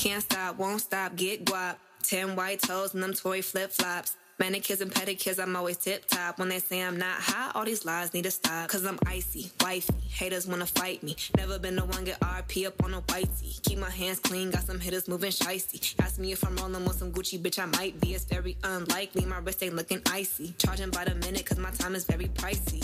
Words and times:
Can't 0.00 0.22
stop, 0.22 0.56
won't 0.56 0.80
stop, 0.80 1.14
get 1.14 1.44
guap. 1.44 1.76
Ten 2.02 2.34
white 2.34 2.62
toes 2.62 2.94
and 2.94 3.02
them 3.02 3.12
Tory 3.12 3.42
flip 3.42 3.70
flops. 3.70 4.16
Manicures 4.40 4.80
and 4.80 4.90
pedicures, 4.90 5.38
I'm 5.38 5.54
always 5.54 5.76
tip 5.76 6.06
top. 6.06 6.38
When 6.38 6.48
they 6.48 6.60
say 6.60 6.80
I'm 6.80 6.96
not 6.96 7.20
hot, 7.20 7.52
all 7.54 7.66
these 7.66 7.84
lies 7.84 8.14
need 8.14 8.24
to 8.24 8.30
stop. 8.30 8.70
Cause 8.70 8.86
I'm 8.86 8.98
icy, 9.06 9.52
wifey. 9.60 9.92
Haters 10.08 10.46
wanna 10.46 10.64
fight 10.64 11.02
me. 11.02 11.14
Never 11.36 11.58
been 11.58 11.76
the 11.76 11.84
one 11.84 12.04
get 12.04 12.18
RP 12.20 12.66
up 12.66 12.82
on 12.82 12.94
a 12.94 13.02
whitey. 13.02 13.62
Keep 13.64 13.78
my 13.80 13.90
hands 13.90 14.18
clean, 14.18 14.50
got 14.50 14.62
some 14.62 14.80
hitters 14.80 15.08
moving 15.08 15.30
shicey. 15.30 15.94
Ask 16.00 16.18
me 16.18 16.32
if 16.32 16.42
I'm 16.42 16.56
rolling 16.56 16.86
with 16.86 16.96
some 16.96 17.12
Gucci, 17.12 17.38
bitch, 17.38 17.58
I 17.58 17.66
might 17.66 18.00
be. 18.00 18.14
It's 18.14 18.24
very 18.24 18.56
unlikely, 18.64 19.26
my 19.26 19.40
wrist 19.40 19.62
ain't 19.62 19.76
looking 19.76 20.00
icy. 20.10 20.54
Charging 20.56 20.88
by 20.88 21.04
the 21.04 21.16
minute, 21.16 21.44
cause 21.44 21.58
my 21.58 21.70
time 21.72 21.94
is 21.94 22.06
very 22.06 22.28
pricey. 22.28 22.80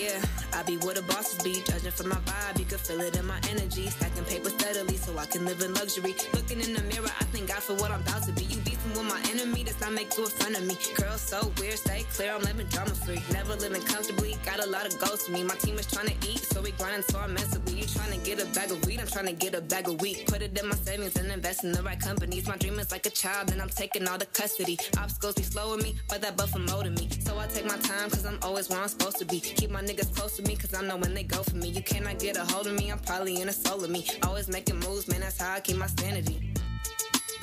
Yeah, 0.00 0.18
I 0.54 0.62
be 0.62 0.78
where 0.78 0.94
the 0.94 1.02
bosses 1.02 1.42
be. 1.42 1.60
Judging 1.66 1.90
from 1.90 2.08
my 2.08 2.16
vibe, 2.16 2.58
you 2.58 2.64
can 2.64 2.78
feel 2.78 3.02
it 3.02 3.18
in 3.18 3.26
my 3.26 3.38
energy. 3.50 3.86
Stacking 3.88 4.24
paper 4.24 4.48
steadily 4.48 4.96
so 4.96 5.18
I 5.18 5.26
can 5.26 5.44
live 5.44 5.60
in 5.60 5.74
luxury. 5.74 6.14
Looking 6.32 6.60
in 6.62 6.72
the 6.72 6.82
mirror, 6.84 7.12
I 7.20 7.24
thank 7.24 7.48
God 7.48 7.62
for 7.62 7.74
what 7.74 7.90
I'm 7.90 8.00
about 8.00 8.22
to 8.22 8.32
be. 8.32 8.44
You 8.44 8.56
with 8.94 9.04
my 9.04 9.20
enemy, 9.30 9.62
that's 9.62 9.80
not 9.80 9.92
make 9.92 10.16
you 10.16 10.24
a 10.24 10.28
friend 10.28 10.56
of 10.56 10.64
me. 10.64 10.76
Girl, 10.94 11.16
so 11.16 11.52
weird, 11.58 11.78
stay 11.78 12.04
clear, 12.12 12.32
I'm 12.32 12.42
living 12.42 12.66
drama 12.68 12.90
free. 12.90 13.22
Never 13.32 13.54
living 13.56 13.82
comfortably, 13.82 14.36
got 14.44 14.64
a 14.64 14.68
lot 14.68 14.86
of 14.86 14.98
goals 14.98 15.24
to 15.24 15.32
me. 15.32 15.42
My 15.42 15.54
team 15.56 15.78
is 15.78 15.86
trying 15.86 16.08
to 16.08 16.14
eat, 16.28 16.38
so 16.38 16.60
we 16.60 16.70
grinding 16.72 17.02
so 17.02 17.18
I'm 17.18 17.34
mentally. 17.34 17.80
You 17.80 17.86
trying 17.86 18.12
to 18.12 18.24
get 18.24 18.42
a 18.42 18.46
bag 18.54 18.70
of 18.70 18.84
weed, 18.86 19.00
I'm 19.00 19.06
trying 19.06 19.26
to 19.26 19.32
get 19.32 19.54
a 19.54 19.60
bag 19.60 19.88
of 19.88 20.00
wheat. 20.00 20.26
Put 20.26 20.42
it 20.42 20.58
in 20.58 20.68
my 20.68 20.76
savings 20.76 21.16
and 21.16 21.30
invest 21.30 21.64
in 21.64 21.72
the 21.72 21.82
right 21.82 22.00
companies. 22.00 22.46
My 22.46 22.56
dream 22.56 22.78
is 22.78 22.90
like 22.90 23.06
a 23.06 23.10
child, 23.10 23.50
and 23.52 23.60
I'm 23.60 23.68
taking 23.68 24.06
all 24.08 24.18
the 24.18 24.26
custody. 24.26 24.78
Obstacles 24.98 25.34
be 25.34 25.42
slowing 25.42 25.82
me, 25.82 25.96
but 26.08 26.20
that 26.22 26.36
buffer 26.36 26.58
molding 26.58 26.94
me. 26.94 27.08
So 27.20 27.38
I 27.38 27.46
take 27.46 27.66
my 27.66 27.78
time, 27.78 28.10
cause 28.10 28.24
I'm 28.24 28.38
always 28.42 28.68
where 28.68 28.80
I'm 28.80 28.88
supposed 28.88 29.18
to 29.18 29.24
be. 29.24 29.40
Keep 29.40 29.70
my 29.70 29.82
niggas 29.82 30.14
close 30.14 30.36
to 30.36 30.42
me, 30.42 30.56
cause 30.56 30.74
I 30.74 30.82
know 30.82 30.96
when 30.96 31.14
they 31.14 31.24
go 31.24 31.42
for 31.42 31.56
me. 31.56 31.68
You 31.68 31.82
cannot 31.82 32.18
get 32.18 32.36
a 32.36 32.44
hold 32.44 32.66
of 32.66 32.74
me, 32.74 32.90
I'm 32.90 32.98
probably 32.98 33.40
in 33.40 33.48
a 33.48 33.52
soul 33.52 33.82
of 33.84 33.90
me. 33.90 34.06
Always 34.22 34.48
making 34.48 34.78
moves, 34.80 35.08
man, 35.08 35.20
that's 35.20 35.40
how 35.40 35.54
I 35.54 35.60
keep 35.60 35.76
my 35.76 35.86
sanity. 35.86 36.49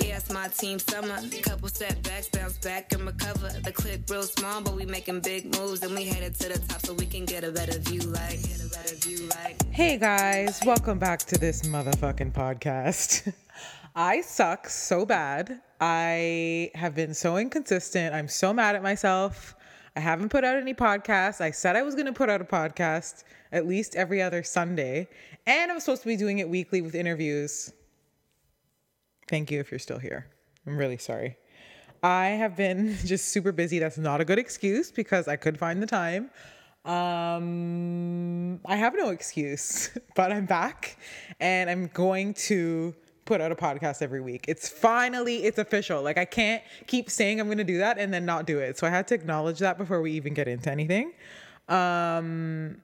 Yeah, 0.08 0.20
my 0.32 0.48
team 0.48 0.78
summer. 0.78 1.18
Couple 1.42 1.68
setbacks, 1.68 2.30
bounce 2.30 2.56
back 2.56 2.90
and 2.94 3.02
recover. 3.04 3.50
The 3.62 3.70
clip 3.70 4.08
real 4.08 4.22
small, 4.22 4.62
but 4.62 4.74
we 4.74 4.86
making 4.86 5.20
big 5.20 5.54
moves 5.54 5.82
and 5.82 5.94
we 5.94 6.06
headed 6.06 6.34
to 6.36 6.48
the 6.48 6.58
top 6.66 6.80
so 6.80 6.94
we 6.94 7.04
can 7.04 7.26
get 7.26 7.44
a 7.44 7.52
better 7.52 7.78
view. 7.78 8.00
Like, 8.00 8.40
better 8.72 8.94
view. 8.94 9.28
Like, 9.28 9.62
Hey 9.70 9.98
guys, 9.98 10.60
welcome 10.64 10.98
back 10.98 11.18
to 11.26 11.36
this 11.36 11.60
motherfucking 11.64 12.32
podcast. 12.32 13.34
I 13.94 14.22
suck 14.22 14.70
so 14.70 15.04
bad. 15.04 15.60
I 15.78 16.70
have 16.74 16.94
been 16.94 17.12
so 17.12 17.36
inconsistent. 17.36 18.14
I'm 18.14 18.28
so 18.28 18.54
mad 18.54 18.76
at 18.76 18.82
myself. 18.82 19.56
I 19.94 20.00
haven't 20.00 20.30
put 20.30 20.42
out 20.42 20.56
any 20.56 20.72
podcasts. 20.72 21.42
I 21.42 21.50
said 21.50 21.76
I 21.76 21.82
was 21.82 21.94
going 21.94 22.06
to 22.06 22.14
put 22.14 22.30
out 22.30 22.40
a 22.40 22.44
podcast 22.44 23.24
at 23.52 23.66
least 23.66 23.94
every 23.94 24.22
other 24.22 24.42
Sunday, 24.42 25.06
and 25.46 25.70
I 25.70 25.74
was 25.74 25.84
supposed 25.84 26.00
to 26.02 26.08
be 26.08 26.16
doing 26.16 26.38
it 26.38 26.48
weekly 26.48 26.80
with 26.80 26.94
interviews. 26.94 27.74
Thank 29.28 29.50
you 29.50 29.60
if 29.60 29.70
you're 29.70 29.78
still 29.78 29.98
here. 29.98 30.26
I'm 30.66 30.76
really 30.76 30.98
sorry. 30.98 31.36
I 32.02 32.26
have 32.28 32.56
been 32.56 32.96
just 33.04 33.28
super 33.28 33.52
busy. 33.52 33.78
That's 33.78 33.98
not 33.98 34.20
a 34.20 34.24
good 34.24 34.38
excuse 34.38 34.90
because 34.90 35.28
I 35.28 35.36
could 35.36 35.58
find 35.58 35.82
the 35.82 35.86
time. 35.86 36.30
Um, 36.84 38.60
I 38.64 38.76
have 38.76 38.94
no 38.94 39.10
excuse, 39.10 39.90
but 40.14 40.32
I'm 40.32 40.46
back 40.46 40.96
and 41.40 41.68
I'm 41.68 41.88
going 41.88 42.34
to 42.34 42.94
put 43.26 43.42
out 43.42 43.52
a 43.52 43.56
podcast 43.56 44.00
every 44.00 44.22
week. 44.22 44.46
It's 44.48 44.70
finally 44.70 45.44
it's 45.44 45.58
official. 45.58 46.02
Like 46.02 46.16
I 46.16 46.24
can't 46.24 46.62
keep 46.86 47.10
saying 47.10 47.40
I'm 47.40 47.46
going 47.46 47.58
to 47.58 47.64
do 47.64 47.78
that 47.78 47.98
and 47.98 48.12
then 48.12 48.24
not 48.24 48.46
do 48.46 48.58
it. 48.58 48.78
So 48.78 48.86
I 48.86 48.90
had 48.90 49.06
to 49.08 49.14
acknowledge 49.14 49.58
that 49.58 49.76
before 49.76 50.00
we 50.00 50.12
even 50.12 50.32
get 50.32 50.48
into 50.48 50.70
anything. 50.70 51.12
Um 51.68 52.80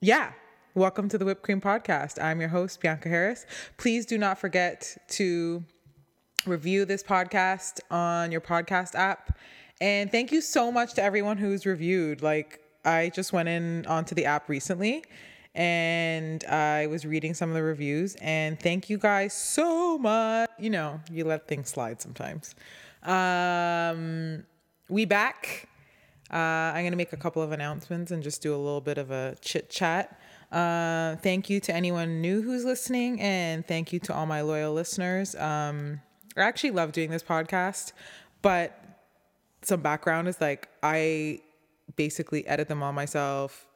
yeah, 0.00 0.32
welcome 0.74 1.06
to 1.06 1.18
the 1.18 1.24
Whipped 1.24 1.42
Cream 1.42 1.60
Podcast. 1.60 2.22
I'm 2.22 2.40
your 2.40 2.48
host, 2.48 2.80
Bianca 2.80 3.08
Harris. 3.08 3.44
Please 3.76 4.06
do 4.06 4.16
not 4.16 4.38
forget 4.38 4.96
to 5.10 5.62
review 6.46 6.86
this 6.86 7.02
podcast 7.02 7.80
on 7.90 8.32
your 8.32 8.40
podcast 8.40 8.94
app. 8.94 9.38
And 9.80 10.10
thank 10.10 10.32
you 10.32 10.40
so 10.40 10.72
much 10.72 10.94
to 10.94 11.02
everyone 11.02 11.36
who's 11.36 11.66
reviewed. 11.66 12.22
Like, 12.22 12.60
I 12.84 13.10
just 13.14 13.32
went 13.32 13.48
in 13.48 13.84
onto 13.86 14.14
the 14.14 14.24
app 14.24 14.48
recently 14.48 15.04
and 15.54 16.42
I 16.44 16.86
was 16.86 17.04
reading 17.04 17.34
some 17.34 17.50
of 17.50 17.54
the 17.54 17.62
reviews. 17.62 18.16
And 18.22 18.58
thank 18.58 18.88
you 18.88 18.96
guys 18.96 19.34
so 19.34 19.98
much. 19.98 20.48
You 20.58 20.70
know, 20.70 21.00
you 21.10 21.24
let 21.24 21.48
things 21.48 21.68
slide 21.68 22.00
sometimes. 22.00 22.54
Um, 23.02 24.44
we 24.88 25.04
back. 25.04 25.68
Uh, 26.32 26.36
I'm 26.36 26.82
going 26.82 26.92
to 26.92 26.96
make 26.96 27.12
a 27.12 27.18
couple 27.18 27.42
of 27.42 27.52
announcements 27.52 28.10
and 28.10 28.22
just 28.22 28.40
do 28.40 28.54
a 28.54 28.56
little 28.56 28.80
bit 28.80 28.96
of 28.96 29.10
a 29.10 29.36
chit 29.42 29.68
chat. 29.68 30.18
Uh, 30.52 31.16
thank 31.16 31.48
you 31.48 31.60
to 31.60 31.74
anyone 31.74 32.20
new 32.20 32.42
who's 32.42 32.64
listening, 32.64 33.20
and 33.20 33.66
thank 33.66 33.92
you 33.92 33.98
to 34.00 34.14
all 34.14 34.26
my 34.26 34.42
loyal 34.42 34.74
listeners. 34.74 35.34
Um, 35.34 36.00
I 36.36 36.42
actually 36.42 36.72
love 36.72 36.92
doing 36.92 37.10
this 37.10 37.22
podcast, 37.22 37.92
but 38.42 38.78
some 39.62 39.80
background 39.80 40.28
is 40.28 40.40
like 40.40 40.68
I 40.82 41.40
basically 41.96 42.46
edit 42.46 42.68
them 42.68 42.82
all 42.82 42.92
myself, 42.92 43.66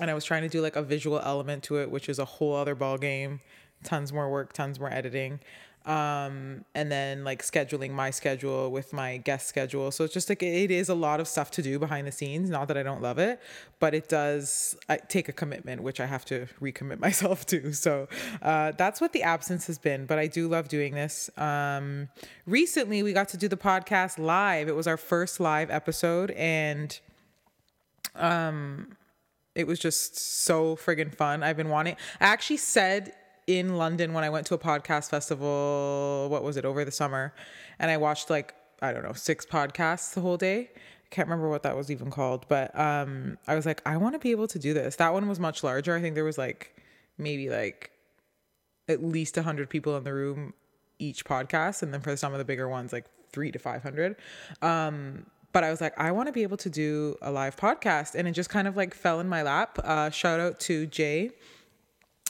and 0.00 0.10
I 0.10 0.14
was 0.14 0.24
trying 0.24 0.42
to 0.42 0.48
do 0.48 0.62
like 0.62 0.76
a 0.76 0.82
visual 0.82 1.20
element 1.20 1.62
to 1.64 1.78
it, 1.80 1.90
which 1.90 2.08
is 2.08 2.18
a 2.18 2.24
whole 2.24 2.54
other 2.56 2.74
ball 2.74 2.96
game. 2.96 3.40
Tons 3.84 4.12
more 4.12 4.30
work, 4.30 4.52
tons 4.52 4.80
more 4.80 4.90
editing 4.90 5.40
um 5.84 6.64
and 6.76 6.92
then 6.92 7.24
like 7.24 7.42
scheduling 7.42 7.90
my 7.90 8.10
schedule 8.10 8.70
with 8.70 8.92
my 8.92 9.16
guest 9.16 9.48
schedule. 9.48 9.90
So 9.90 10.04
it's 10.04 10.14
just 10.14 10.28
like 10.28 10.42
it 10.42 10.70
is 10.70 10.88
a 10.88 10.94
lot 10.94 11.18
of 11.18 11.26
stuff 11.26 11.50
to 11.52 11.62
do 11.62 11.78
behind 11.78 12.06
the 12.06 12.12
scenes 12.12 12.50
not 12.50 12.68
that 12.68 12.76
i 12.76 12.82
don't 12.82 13.02
love 13.02 13.18
it 13.18 13.40
but 13.80 13.94
it 13.94 14.08
does 14.08 14.76
take 15.08 15.28
a 15.28 15.32
commitment 15.32 15.82
which 15.82 15.98
i 15.98 16.06
have 16.06 16.24
to 16.26 16.46
recommit 16.60 17.00
myself 17.06 17.44
to. 17.46 17.72
So 17.72 18.08
uh 18.42 18.72
that's 18.72 19.00
what 19.00 19.12
the 19.12 19.22
absence 19.22 19.66
has 19.66 19.78
been 19.78 20.06
but 20.06 20.18
i 20.18 20.26
do 20.26 20.48
love 20.48 20.68
doing 20.68 20.94
this. 20.94 21.30
Um 21.36 22.08
recently 22.46 23.02
we 23.02 23.12
got 23.12 23.28
to 23.30 23.36
do 23.36 23.48
the 23.48 23.56
podcast 23.56 24.18
live. 24.18 24.68
It 24.68 24.76
was 24.76 24.86
our 24.86 24.96
first 24.96 25.40
live 25.40 25.70
episode 25.70 26.30
and 26.32 26.98
um 28.14 28.96
it 29.54 29.66
was 29.66 29.78
just 29.78 30.16
so 30.16 30.76
friggin' 30.76 31.14
fun. 31.14 31.42
I've 31.42 31.56
been 31.56 31.68
wanting 31.68 31.96
i 32.20 32.24
actually 32.26 32.58
said 32.58 33.12
in 33.46 33.76
London 33.76 34.12
when 34.12 34.24
I 34.24 34.30
went 34.30 34.46
to 34.48 34.54
a 34.54 34.58
podcast 34.58 35.10
festival, 35.10 36.28
what 36.30 36.42
was 36.42 36.56
it, 36.56 36.64
over 36.64 36.84
the 36.84 36.92
summer, 36.92 37.34
and 37.78 37.90
I 37.90 37.96
watched 37.96 38.30
like, 38.30 38.54
I 38.80 38.92
don't 38.92 39.02
know, 39.02 39.12
six 39.12 39.44
podcasts 39.46 40.14
the 40.14 40.20
whole 40.20 40.36
day. 40.36 40.70
I 40.74 41.14
can't 41.14 41.28
remember 41.28 41.48
what 41.48 41.62
that 41.64 41.76
was 41.76 41.90
even 41.90 42.10
called, 42.10 42.46
but 42.48 42.78
um, 42.78 43.38
I 43.46 43.54
was 43.54 43.66
like, 43.66 43.82
I 43.84 43.96
want 43.96 44.14
to 44.14 44.18
be 44.18 44.30
able 44.30 44.48
to 44.48 44.58
do 44.58 44.72
this. 44.72 44.96
That 44.96 45.12
one 45.12 45.28
was 45.28 45.38
much 45.38 45.62
larger. 45.62 45.94
I 45.94 46.00
think 46.00 46.14
there 46.14 46.24
was 46.24 46.38
like 46.38 46.74
maybe 47.18 47.50
like 47.50 47.90
at 48.88 49.02
least 49.02 49.36
100 49.36 49.68
people 49.68 49.96
in 49.96 50.04
the 50.04 50.14
room 50.14 50.54
each 50.98 51.24
podcast. 51.24 51.82
And 51.82 51.92
then 51.92 52.00
for 52.00 52.16
some 52.16 52.32
of 52.32 52.38
the 52.38 52.44
bigger 52.44 52.68
ones, 52.68 52.92
like 52.92 53.06
three 53.32 53.50
to 53.50 53.58
500. 53.58 54.16
Um, 54.62 55.26
but 55.52 55.64
I 55.64 55.70
was 55.70 55.80
like, 55.80 55.98
I 55.98 56.12
want 56.12 56.28
to 56.28 56.32
be 56.32 56.42
able 56.42 56.56
to 56.58 56.70
do 56.70 57.16
a 57.20 57.30
live 57.30 57.56
podcast. 57.56 58.14
And 58.14 58.26
it 58.26 58.32
just 58.32 58.48
kind 58.48 58.66
of 58.66 58.76
like 58.76 58.94
fell 58.94 59.20
in 59.20 59.28
my 59.28 59.42
lap. 59.42 59.78
Uh, 59.82 60.10
shout 60.10 60.40
out 60.40 60.60
to 60.60 60.86
Jay 60.86 61.30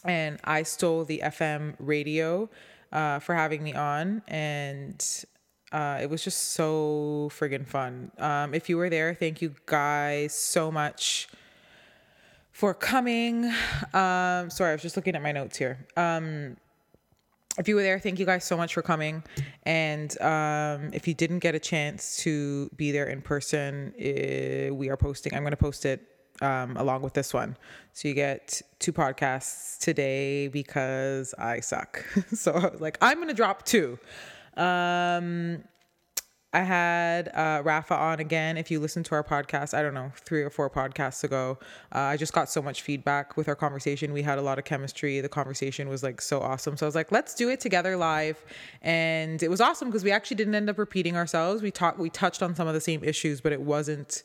and 0.05 0.39
I 0.45 0.63
stole 0.63 1.05
the 1.05 1.21
FM 1.25 1.75
radio 1.79 2.49
uh, 2.93 3.19
for 3.19 3.35
having 3.35 3.63
me 3.63 3.75
on, 3.75 4.23
and 4.29 5.25
uh, 5.73 5.99
it 6.03 6.11
was 6.11 6.23
just 6.23 6.53
so 6.53 7.31
friggin' 7.33 7.67
fun. 7.67 8.11
Um, 8.19 8.55
if 8.55 8.69
you 8.69 8.77
were 8.77 8.91
there, 8.91 9.15
thank 9.15 9.41
you 9.41 9.55
guys 9.67 10.35
so 10.35 10.71
much 10.71 11.29
for 12.53 12.75
coming. 12.75 13.47
Um, 13.95 14.51
sorry, 14.51 14.71
I 14.71 14.73
was 14.73 14.83
just 14.83 14.97
looking 14.97 15.17
at 15.17 15.23
my 15.23 15.33
notes 15.33 15.57
here. 15.57 15.87
Um, 15.97 16.57
if 17.59 17.69
you 17.69 17.75
were 17.75 17.83
there, 17.83 17.99
thank 17.99 18.19
you 18.19 18.27
guys 18.27 18.45
so 18.45 18.57
much 18.57 18.73
for 18.75 18.83
coming. 18.83 19.23
And 19.65 20.19
um, 20.23 20.91
if 20.93 21.07
you 21.07 21.15
didn't 21.15 21.41
get 21.41 21.55
a 21.55 21.59
chance 21.59 22.17
to 22.19 22.71
be 22.77 22.93
there 22.93 23.07
in 23.07 23.21
person, 23.21 23.95
eh, 23.99 24.71
we 24.71 24.89
are 24.89 24.97
posting. 24.97 25.35
I'm 25.35 25.43
going 25.43 25.51
to 25.51 25.57
post 25.57 25.85
it 25.85 26.12
um, 26.43 26.77
along 26.77 27.03
with 27.03 27.15
this 27.15 27.33
one. 27.33 27.57
So 27.93 28.09
you 28.09 28.15
get 28.15 28.61
two 28.79 28.93
podcasts 28.93 29.79
today 29.79 30.49
because 30.49 31.35
I 31.39 31.61
suck. 31.61 32.05
so 32.35 32.53
I 32.53 32.69
was 32.69 32.81
like, 32.81 32.99
I'm 33.01 33.17
going 33.17 33.29
to 33.29 33.35
drop 33.35 33.65
two. 33.65 33.99
Um, 34.57 35.65
I 36.55 36.61
had 36.61 37.29
uh, 37.29 37.63
Rafa 37.65 37.95
on 37.95 38.21
again. 38.21 38.59
If 38.59 38.71
you 38.71 38.79
listen 38.79 39.03
to 39.05 39.15
our 39.15 39.25
podcast, 39.25 39.73
I 39.73 39.81
don't 39.81 39.95
know, 39.95 40.13
three 40.17 40.43
or 40.43 40.51
four 40.51 40.69
podcasts 40.69 41.25
ago, 41.25 41.59
uh, 41.95 41.99
I 42.01 42.19
just 42.19 42.35
got 42.35 42.51
so 42.51 42.61
much 42.61 42.83
feedback 42.83 43.39
with 43.39 43.49
our 43.49 43.57
conversation. 43.57 44.13
We 44.13 44.21
had 44.21 44.37
a 44.37 44.43
lot 44.43 44.59
of 44.59 44.67
chemistry. 44.67 45.23
The 45.23 45.31
conversation 45.31 45.89
was 45.89 46.03
like 46.03 46.21
so 46.21 46.41
awesome. 46.41 46.77
So 46.77 46.85
I 46.85 46.89
was 46.89 46.95
like, 46.95 47.11
let's 47.11 47.35
do 47.35 47.49
it 47.49 47.61
together 47.61 47.97
live, 47.97 48.45
and 48.83 49.43
it 49.43 49.49
was 49.49 49.63
awesome 49.63 49.89
because 49.89 50.05
we 50.05 50.11
actually 50.11 50.37
didn't 50.37 50.55
end 50.55 50.69
up 50.69 50.77
repeating 50.77 51.17
ourselves. 51.17 51.63
We 51.63 51.71
talked, 51.71 51.99
we 51.99 52.11
touched 52.11 52.43
on 52.43 52.55
some 52.55 52.69
of 52.69 52.75
the 52.75 52.83
same 52.83 53.03
issues, 53.03 53.41
but 53.41 53.53
it 53.53 53.63
wasn't 53.63 54.23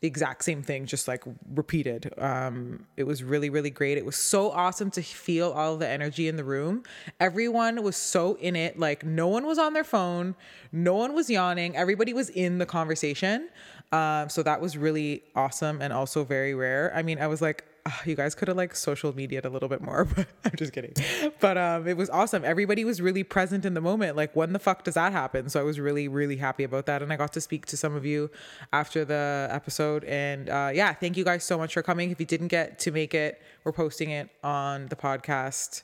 the 0.00 0.08
exact 0.08 0.44
same 0.44 0.62
thing, 0.62 0.86
just 0.86 1.06
like 1.06 1.22
repeated. 1.54 2.12
Um, 2.16 2.86
it 2.96 3.04
was 3.04 3.22
really, 3.22 3.50
really 3.50 3.68
great. 3.68 3.98
It 3.98 4.06
was 4.06 4.16
so 4.16 4.50
awesome 4.50 4.90
to 4.92 5.02
feel 5.02 5.50
all 5.50 5.76
the 5.76 5.88
energy 5.88 6.26
in 6.26 6.36
the 6.36 6.44
room. 6.44 6.84
Everyone 7.20 7.82
was 7.82 7.96
so 7.96 8.34
in 8.36 8.56
it. 8.56 8.78
Like 8.78 9.04
no 9.04 9.28
one 9.28 9.46
was 9.46 9.58
on 9.58 9.74
their 9.74 9.84
phone, 9.84 10.34
no 10.72 10.94
one 10.94 11.14
was 11.14 11.28
yawning. 11.28 11.76
Everybody 11.76 12.14
was 12.14 12.30
in 12.30 12.58
the 12.58 12.66
conversation. 12.66 13.50
Um, 13.92 14.28
so 14.28 14.42
that 14.42 14.60
was 14.60 14.78
really 14.78 15.24
awesome 15.34 15.82
and 15.82 15.92
also 15.92 16.24
very 16.24 16.54
rare. 16.54 16.92
I 16.94 17.02
mean, 17.02 17.18
I 17.18 17.26
was 17.26 17.42
like, 17.42 17.64
oh, 17.86 18.00
you 18.04 18.14
guys 18.14 18.34
could 18.34 18.48
have 18.48 18.56
like 18.56 18.74
social 18.74 19.14
media 19.14 19.40
a 19.44 19.48
little 19.48 19.68
bit 19.68 19.80
more, 19.80 20.04
but 20.16 20.26
I'm 20.44 20.52
just 20.56 20.72
kidding. 20.72 20.94
But 21.40 21.56
um, 21.56 21.86
it 21.86 21.96
was 21.96 22.10
awesome. 22.10 22.44
Everybody 22.44 22.84
was 22.84 23.00
really 23.00 23.24
present 23.24 23.64
in 23.64 23.74
the 23.74 23.80
moment. 23.80 24.16
Like, 24.16 24.34
when 24.34 24.52
the 24.52 24.58
fuck 24.58 24.84
does 24.84 24.94
that 24.94 25.12
happen? 25.12 25.48
So 25.48 25.60
I 25.60 25.62
was 25.62 25.80
really, 25.80 26.08
really 26.08 26.36
happy 26.36 26.64
about 26.64 26.86
that. 26.86 27.02
And 27.02 27.12
I 27.12 27.16
got 27.16 27.32
to 27.34 27.40
speak 27.40 27.66
to 27.66 27.76
some 27.76 27.94
of 27.94 28.04
you 28.04 28.30
after 28.72 29.04
the 29.04 29.48
episode. 29.50 30.04
And 30.04 30.48
uh, 30.48 30.70
yeah, 30.72 30.92
thank 30.92 31.16
you 31.16 31.24
guys 31.24 31.44
so 31.44 31.58
much 31.58 31.74
for 31.74 31.82
coming. 31.82 32.10
If 32.10 32.20
you 32.20 32.26
didn't 32.26 32.48
get 32.48 32.78
to 32.80 32.90
make 32.90 33.14
it, 33.14 33.40
we're 33.64 33.72
posting 33.72 34.10
it 34.10 34.30
on 34.42 34.88
the 34.88 34.96
podcast 34.96 35.82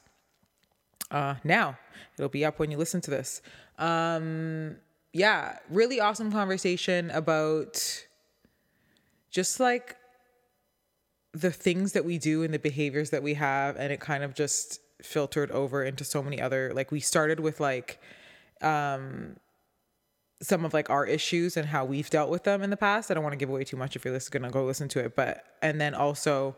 uh, 1.10 1.36
now. 1.44 1.78
It'll 2.18 2.28
be 2.28 2.44
up 2.44 2.58
when 2.58 2.70
you 2.70 2.78
listen 2.78 3.00
to 3.02 3.10
this. 3.10 3.42
Um, 3.78 4.76
yeah, 5.12 5.58
really 5.70 6.00
awesome 6.00 6.30
conversation 6.30 7.10
about 7.10 8.06
just 9.30 9.60
like 9.60 9.96
the 11.40 11.50
things 11.50 11.92
that 11.92 12.04
we 12.04 12.18
do 12.18 12.42
and 12.42 12.54
the 12.54 12.58
behaviors 12.58 13.10
that 13.10 13.22
we 13.22 13.34
have 13.34 13.76
and 13.76 13.92
it 13.92 14.00
kind 14.00 14.24
of 14.24 14.34
just 14.34 14.80
filtered 15.02 15.50
over 15.50 15.84
into 15.84 16.04
so 16.04 16.22
many 16.22 16.40
other 16.40 16.72
like 16.74 16.90
we 16.90 17.00
started 17.00 17.38
with 17.40 17.60
like 17.60 18.00
um 18.62 19.36
some 20.42 20.64
of 20.64 20.74
like 20.74 20.90
our 20.90 21.06
issues 21.06 21.56
and 21.56 21.66
how 21.66 21.84
we've 21.84 22.10
dealt 22.10 22.30
with 22.30 22.44
them 22.44 22.62
in 22.62 22.70
the 22.70 22.76
past. 22.76 23.10
I 23.10 23.14
don't 23.14 23.22
want 23.22 23.32
to 23.32 23.38
give 23.38 23.48
away 23.48 23.64
too 23.64 23.76
much 23.76 23.96
if 23.96 24.04
you're 24.04 24.14
just 24.14 24.30
gonna 24.30 24.50
go 24.50 24.64
listen 24.64 24.88
to 24.88 25.00
it, 25.00 25.16
but 25.16 25.44
and 25.62 25.80
then 25.80 25.94
also 25.94 26.56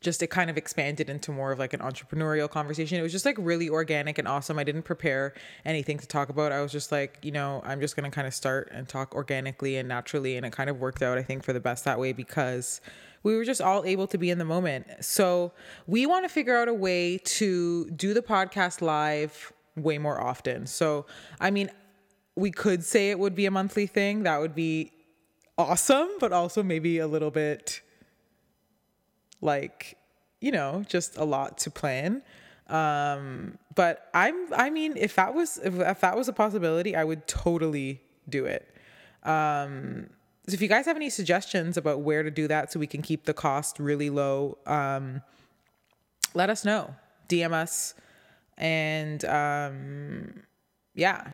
just 0.00 0.22
it 0.22 0.28
kind 0.28 0.50
of 0.50 0.56
expanded 0.56 1.08
into 1.08 1.32
more 1.32 1.52
of 1.52 1.58
like 1.58 1.72
an 1.72 1.80
entrepreneurial 1.80 2.48
conversation. 2.48 2.98
It 2.98 3.02
was 3.02 3.12
just 3.12 3.24
like 3.24 3.36
really 3.38 3.68
organic 3.68 4.18
and 4.18 4.28
awesome. 4.28 4.58
I 4.58 4.64
didn't 4.64 4.82
prepare 4.82 5.32
anything 5.64 5.98
to 5.98 6.06
talk 6.06 6.28
about. 6.28 6.52
I 6.52 6.60
was 6.60 6.70
just 6.70 6.92
like, 6.92 7.18
you 7.22 7.32
know, 7.32 7.62
I'm 7.64 7.80
just 7.80 7.96
going 7.96 8.08
to 8.08 8.14
kind 8.14 8.26
of 8.26 8.34
start 8.34 8.68
and 8.72 8.88
talk 8.88 9.14
organically 9.14 9.76
and 9.76 9.88
naturally. 9.88 10.36
And 10.36 10.44
it 10.44 10.52
kind 10.52 10.68
of 10.68 10.78
worked 10.78 11.02
out, 11.02 11.18
I 11.18 11.22
think, 11.22 11.44
for 11.44 11.52
the 11.52 11.60
best 11.60 11.84
that 11.86 11.98
way 11.98 12.12
because 12.12 12.80
we 13.22 13.36
were 13.36 13.44
just 13.44 13.60
all 13.60 13.84
able 13.84 14.06
to 14.08 14.18
be 14.18 14.30
in 14.30 14.38
the 14.38 14.44
moment. 14.44 14.86
So 15.00 15.52
we 15.86 16.06
want 16.06 16.24
to 16.24 16.28
figure 16.28 16.56
out 16.56 16.68
a 16.68 16.74
way 16.74 17.18
to 17.18 17.90
do 17.90 18.14
the 18.14 18.22
podcast 18.22 18.82
live 18.82 19.52
way 19.76 19.98
more 19.98 20.20
often. 20.20 20.66
So, 20.66 21.06
I 21.40 21.50
mean, 21.50 21.70
we 22.36 22.50
could 22.50 22.84
say 22.84 23.10
it 23.10 23.18
would 23.18 23.34
be 23.34 23.46
a 23.46 23.50
monthly 23.50 23.86
thing. 23.86 24.24
That 24.24 24.40
would 24.40 24.54
be 24.54 24.92
awesome, 25.58 26.08
but 26.20 26.32
also 26.32 26.62
maybe 26.62 26.98
a 26.98 27.06
little 27.06 27.30
bit 27.30 27.80
like 29.40 29.96
you 30.40 30.50
know 30.50 30.84
just 30.88 31.16
a 31.16 31.24
lot 31.24 31.58
to 31.58 31.70
plan. 31.70 32.22
Um 32.68 33.58
but 33.76 34.08
i'm 34.12 34.52
i 34.54 34.70
mean 34.70 34.96
if 34.96 35.14
that 35.14 35.34
was 35.34 35.58
if, 35.58 35.78
if 35.78 36.00
that 36.00 36.16
was 36.16 36.26
a 36.28 36.32
possibility 36.32 36.96
i 36.96 37.04
would 37.04 37.28
totally 37.28 38.00
do 38.28 38.44
it. 38.44 38.74
Um 39.22 40.08
so 40.48 40.54
if 40.54 40.62
you 40.62 40.68
guys 40.68 40.86
have 40.86 40.96
any 40.96 41.10
suggestions 41.10 41.76
about 41.76 42.00
where 42.00 42.22
to 42.22 42.30
do 42.30 42.48
that 42.48 42.72
so 42.72 42.80
we 42.80 42.86
can 42.86 43.02
keep 43.02 43.24
the 43.24 43.34
cost 43.34 43.78
really 43.78 44.10
low 44.10 44.58
um 44.66 45.22
let 46.34 46.50
us 46.50 46.64
know. 46.64 46.94
Dm 47.28 47.52
us. 47.52 47.94
And 48.58 49.24
um 49.24 50.42
yeah. 50.94 51.32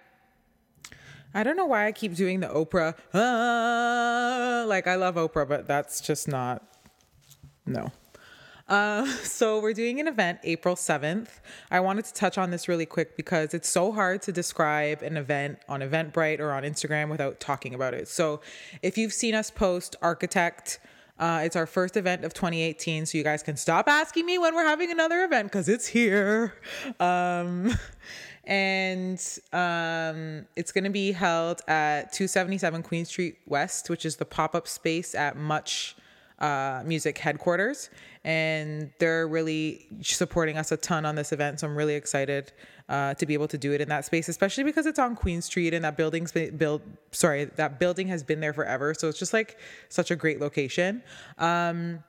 I 1.34 1.42
don't 1.44 1.56
know 1.56 1.64
why 1.64 1.86
I 1.86 1.92
keep 1.92 2.14
doing 2.14 2.40
the 2.40 2.48
Oprah. 2.48 2.94
Ah, 3.14 4.64
like 4.66 4.86
I 4.86 4.96
love 4.96 5.14
Oprah, 5.14 5.48
but 5.48 5.66
that's 5.66 6.02
just 6.02 6.28
not 6.28 6.71
no. 7.66 7.92
Uh, 8.68 9.06
so 9.22 9.60
we're 9.60 9.74
doing 9.74 10.00
an 10.00 10.08
event 10.08 10.38
April 10.44 10.74
7th. 10.74 11.28
I 11.70 11.80
wanted 11.80 12.04
to 12.06 12.14
touch 12.14 12.38
on 12.38 12.50
this 12.50 12.68
really 12.68 12.86
quick 12.86 13.16
because 13.16 13.54
it's 13.54 13.68
so 13.68 13.92
hard 13.92 14.22
to 14.22 14.32
describe 14.32 15.02
an 15.02 15.16
event 15.16 15.58
on 15.68 15.80
Eventbrite 15.80 16.40
or 16.40 16.52
on 16.52 16.62
Instagram 16.62 17.10
without 17.10 17.40
talking 17.40 17.74
about 17.74 17.94
it. 17.94 18.08
So 18.08 18.40
if 18.82 18.96
you've 18.96 19.12
seen 19.12 19.34
us 19.34 19.50
post 19.50 19.96
Architect, 20.02 20.80
uh, 21.18 21.42
it's 21.44 21.56
our 21.56 21.66
first 21.66 21.96
event 21.96 22.24
of 22.24 22.34
2018, 22.34 23.06
so 23.06 23.18
you 23.18 23.24
guys 23.24 23.42
can 23.42 23.56
stop 23.56 23.88
asking 23.88 24.26
me 24.26 24.38
when 24.38 24.54
we're 24.54 24.64
having 24.64 24.90
another 24.90 25.22
event 25.22 25.48
because 25.48 25.68
it's 25.68 25.86
here. 25.86 26.54
Um, 26.98 27.72
and 28.44 29.20
um, 29.52 30.46
it's 30.56 30.72
going 30.72 30.84
to 30.84 30.90
be 30.90 31.12
held 31.12 31.60
at 31.68 32.12
277 32.12 32.82
Queen 32.82 33.04
Street 33.04 33.36
West, 33.46 33.88
which 33.88 34.04
is 34.04 34.16
the 34.16 34.24
pop 34.24 34.56
up 34.56 34.66
space 34.66 35.14
at 35.14 35.36
Much 35.36 35.94
uh, 36.42 36.82
Music 36.84 37.16
headquarters, 37.16 37.88
and 38.24 38.90
they're 38.98 39.26
really 39.28 39.86
supporting 40.02 40.58
us 40.58 40.72
a 40.72 40.76
ton 40.76 41.06
on 41.06 41.14
this 41.14 41.32
event. 41.32 41.60
So 41.60 41.68
I'm 41.68 41.76
really 41.76 41.94
excited 41.94 42.52
uh, 42.88 43.14
to 43.14 43.24
be 43.24 43.34
able 43.34 43.48
to 43.48 43.56
do 43.56 43.72
it 43.72 43.80
in 43.80 43.88
that 43.88 44.04
space, 44.04 44.28
especially 44.28 44.64
because 44.64 44.84
it's 44.84 44.98
on 44.98 45.14
Queen 45.14 45.40
Street 45.40 45.72
and 45.72 45.84
that 45.84 45.96
building's 45.96 46.32
been 46.32 46.56
built. 46.56 46.82
Sorry, 47.12 47.44
that 47.44 47.78
building 47.78 48.08
has 48.08 48.22
been 48.22 48.40
there 48.40 48.52
forever, 48.52 48.92
so 48.92 49.08
it's 49.08 49.18
just 49.18 49.32
like 49.32 49.58
such 49.88 50.10
a 50.10 50.16
great 50.16 50.40
location. 50.40 51.02
Um, 51.38 52.02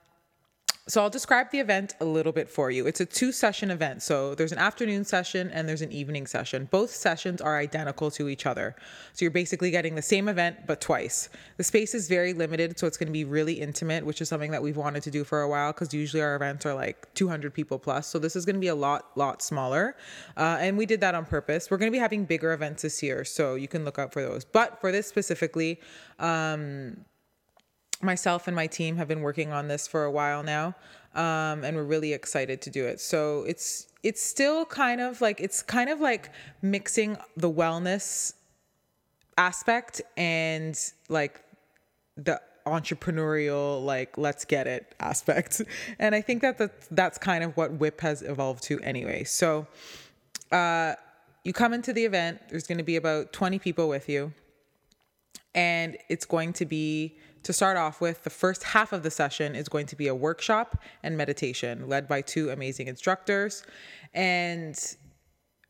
so 0.86 1.00
I'll 1.00 1.08
describe 1.08 1.50
the 1.50 1.60
event 1.60 1.94
a 2.00 2.04
little 2.04 2.32
bit 2.32 2.46
for 2.46 2.70
you. 2.70 2.86
It's 2.86 3.00
a 3.00 3.06
two 3.06 3.32
session 3.32 3.70
event. 3.70 4.02
So 4.02 4.34
there's 4.34 4.52
an 4.52 4.58
afternoon 4.58 5.06
session 5.06 5.50
and 5.50 5.66
there's 5.66 5.80
an 5.80 5.90
evening 5.90 6.26
session. 6.26 6.68
Both 6.70 6.90
sessions 6.90 7.40
are 7.40 7.56
identical 7.56 8.10
to 8.10 8.28
each 8.28 8.44
other. 8.44 8.76
So 9.14 9.24
you're 9.24 9.30
basically 9.30 9.70
getting 9.70 9.94
the 9.94 10.02
same 10.02 10.28
event 10.28 10.66
but 10.66 10.82
twice. 10.82 11.30
The 11.56 11.64
space 11.64 11.94
is 11.94 12.06
very 12.06 12.34
limited, 12.34 12.78
so 12.78 12.86
it's 12.86 12.98
going 12.98 13.06
to 13.06 13.14
be 13.14 13.24
really 13.24 13.54
intimate, 13.54 14.04
which 14.04 14.20
is 14.20 14.28
something 14.28 14.50
that 14.50 14.62
we've 14.62 14.76
wanted 14.76 15.02
to 15.04 15.10
do 15.10 15.24
for 15.24 15.40
a 15.40 15.48
while 15.48 15.72
because 15.72 15.94
usually 15.94 16.22
our 16.22 16.36
events 16.36 16.66
are 16.66 16.74
like 16.74 17.12
200 17.14 17.54
people 17.54 17.78
plus. 17.78 18.06
So 18.06 18.18
this 18.18 18.36
is 18.36 18.44
going 18.44 18.56
to 18.56 18.60
be 18.60 18.68
a 18.68 18.74
lot, 18.74 19.16
lot 19.16 19.40
smaller. 19.40 19.96
Uh, 20.36 20.58
and 20.60 20.76
we 20.76 20.84
did 20.84 21.00
that 21.00 21.14
on 21.14 21.24
purpose. 21.24 21.70
We're 21.70 21.78
going 21.78 21.90
to 21.90 21.96
be 21.96 22.00
having 22.00 22.26
bigger 22.26 22.52
events 22.52 22.82
this 22.82 23.02
year, 23.02 23.24
so 23.24 23.54
you 23.54 23.68
can 23.68 23.86
look 23.86 23.98
out 23.98 24.12
for 24.12 24.20
those. 24.20 24.44
But 24.44 24.82
for 24.82 24.92
this 24.92 25.06
specifically, 25.06 25.80
um, 26.18 27.06
myself 28.02 28.46
and 28.46 28.56
my 28.56 28.66
team 28.66 28.96
have 28.96 29.08
been 29.08 29.20
working 29.20 29.52
on 29.52 29.68
this 29.68 29.86
for 29.86 30.04
a 30.04 30.10
while 30.10 30.42
now 30.42 30.74
um, 31.14 31.62
and 31.62 31.76
we're 31.76 31.84
really 31.84 32.12
excited 32.12 32.60
to 32.62 32.70
do 32.70 32.84
it. 32.84 33.00
So 33.00 33.44
it's 33.46 33.88
it's 34.02 34.22
still 34.22 34.64
kind 34.66 35.00
of 35.00 35.20
like 35.20 35.40
it's 35.40 35.62
kind 35.62 35.88
of 35.88 36.00
like 36.00 36.30
mixing 36.60 37.16
the 37.36 37.50
wellness 37.50 38.34
aspect 39.38 40.02
and 40.16 40.78
like 41.08 41.42
the 42.16 42.40
entrepreneurial 42.66 43.84
like 43.84 44.18
let's 44.18 44.44
get 44.44 44.66
it 44.66 44.94
aspect. 45.00 45.62
And 45.98 46.14
i 46.14 46.20
think 46.20 46.42
that 46.42 46.58
that's, 46.58 46.88
that's 46.90 47.18
kind 47.18 47.44
of 47.44 47.56
what 47.56 47.72
whip 47.72 48.00
has 48.00 48.22
evolved 48.22 48.64
to 48.64 48.80
anyway. 48.80 49.24
So 49.24 49.66
uh, 50.50 50.94
you 51.44 51.52
come 51.52 51.72
into 51.72 51.92
the 51.92 52.04
event 52.04 52.40
there's 52.48 52.66
going 52.66 52.78
to 52.78 52.84
be 52.84 52.96
about 52.96 53.32
20 53.32 53.58
people 53.58 53.88
with 53.88 54.08
you 54.08 54.32
and 55.54 55.96
it's 56.08 56.24
going 56.24 56.52
to 56.54 56.64
be 56.64 57.16
to 57.44 57.52
start 57.52 57.76
off 57.76 58.00
with, 58.00 58.24
the 58.24 58.30
first 58.30 58.64
half 58.64 58.92
of 58.92 59.02
the 59.02 59.10
session 59.10 59.54
is 59.54 59.68
going 59.68 59.86
to 59.86 59.96
be 59.96 60.08
a 60.08 60.14
workshop 60.14 60.76
and 61.02 61.16
meditation 61.16 61.88
led 61.88 62.08
by 62.08 62.20
two 62.20 62.50
amazing 62.50 62.88
instructors. 62.88 63.64
And 64.12 64.78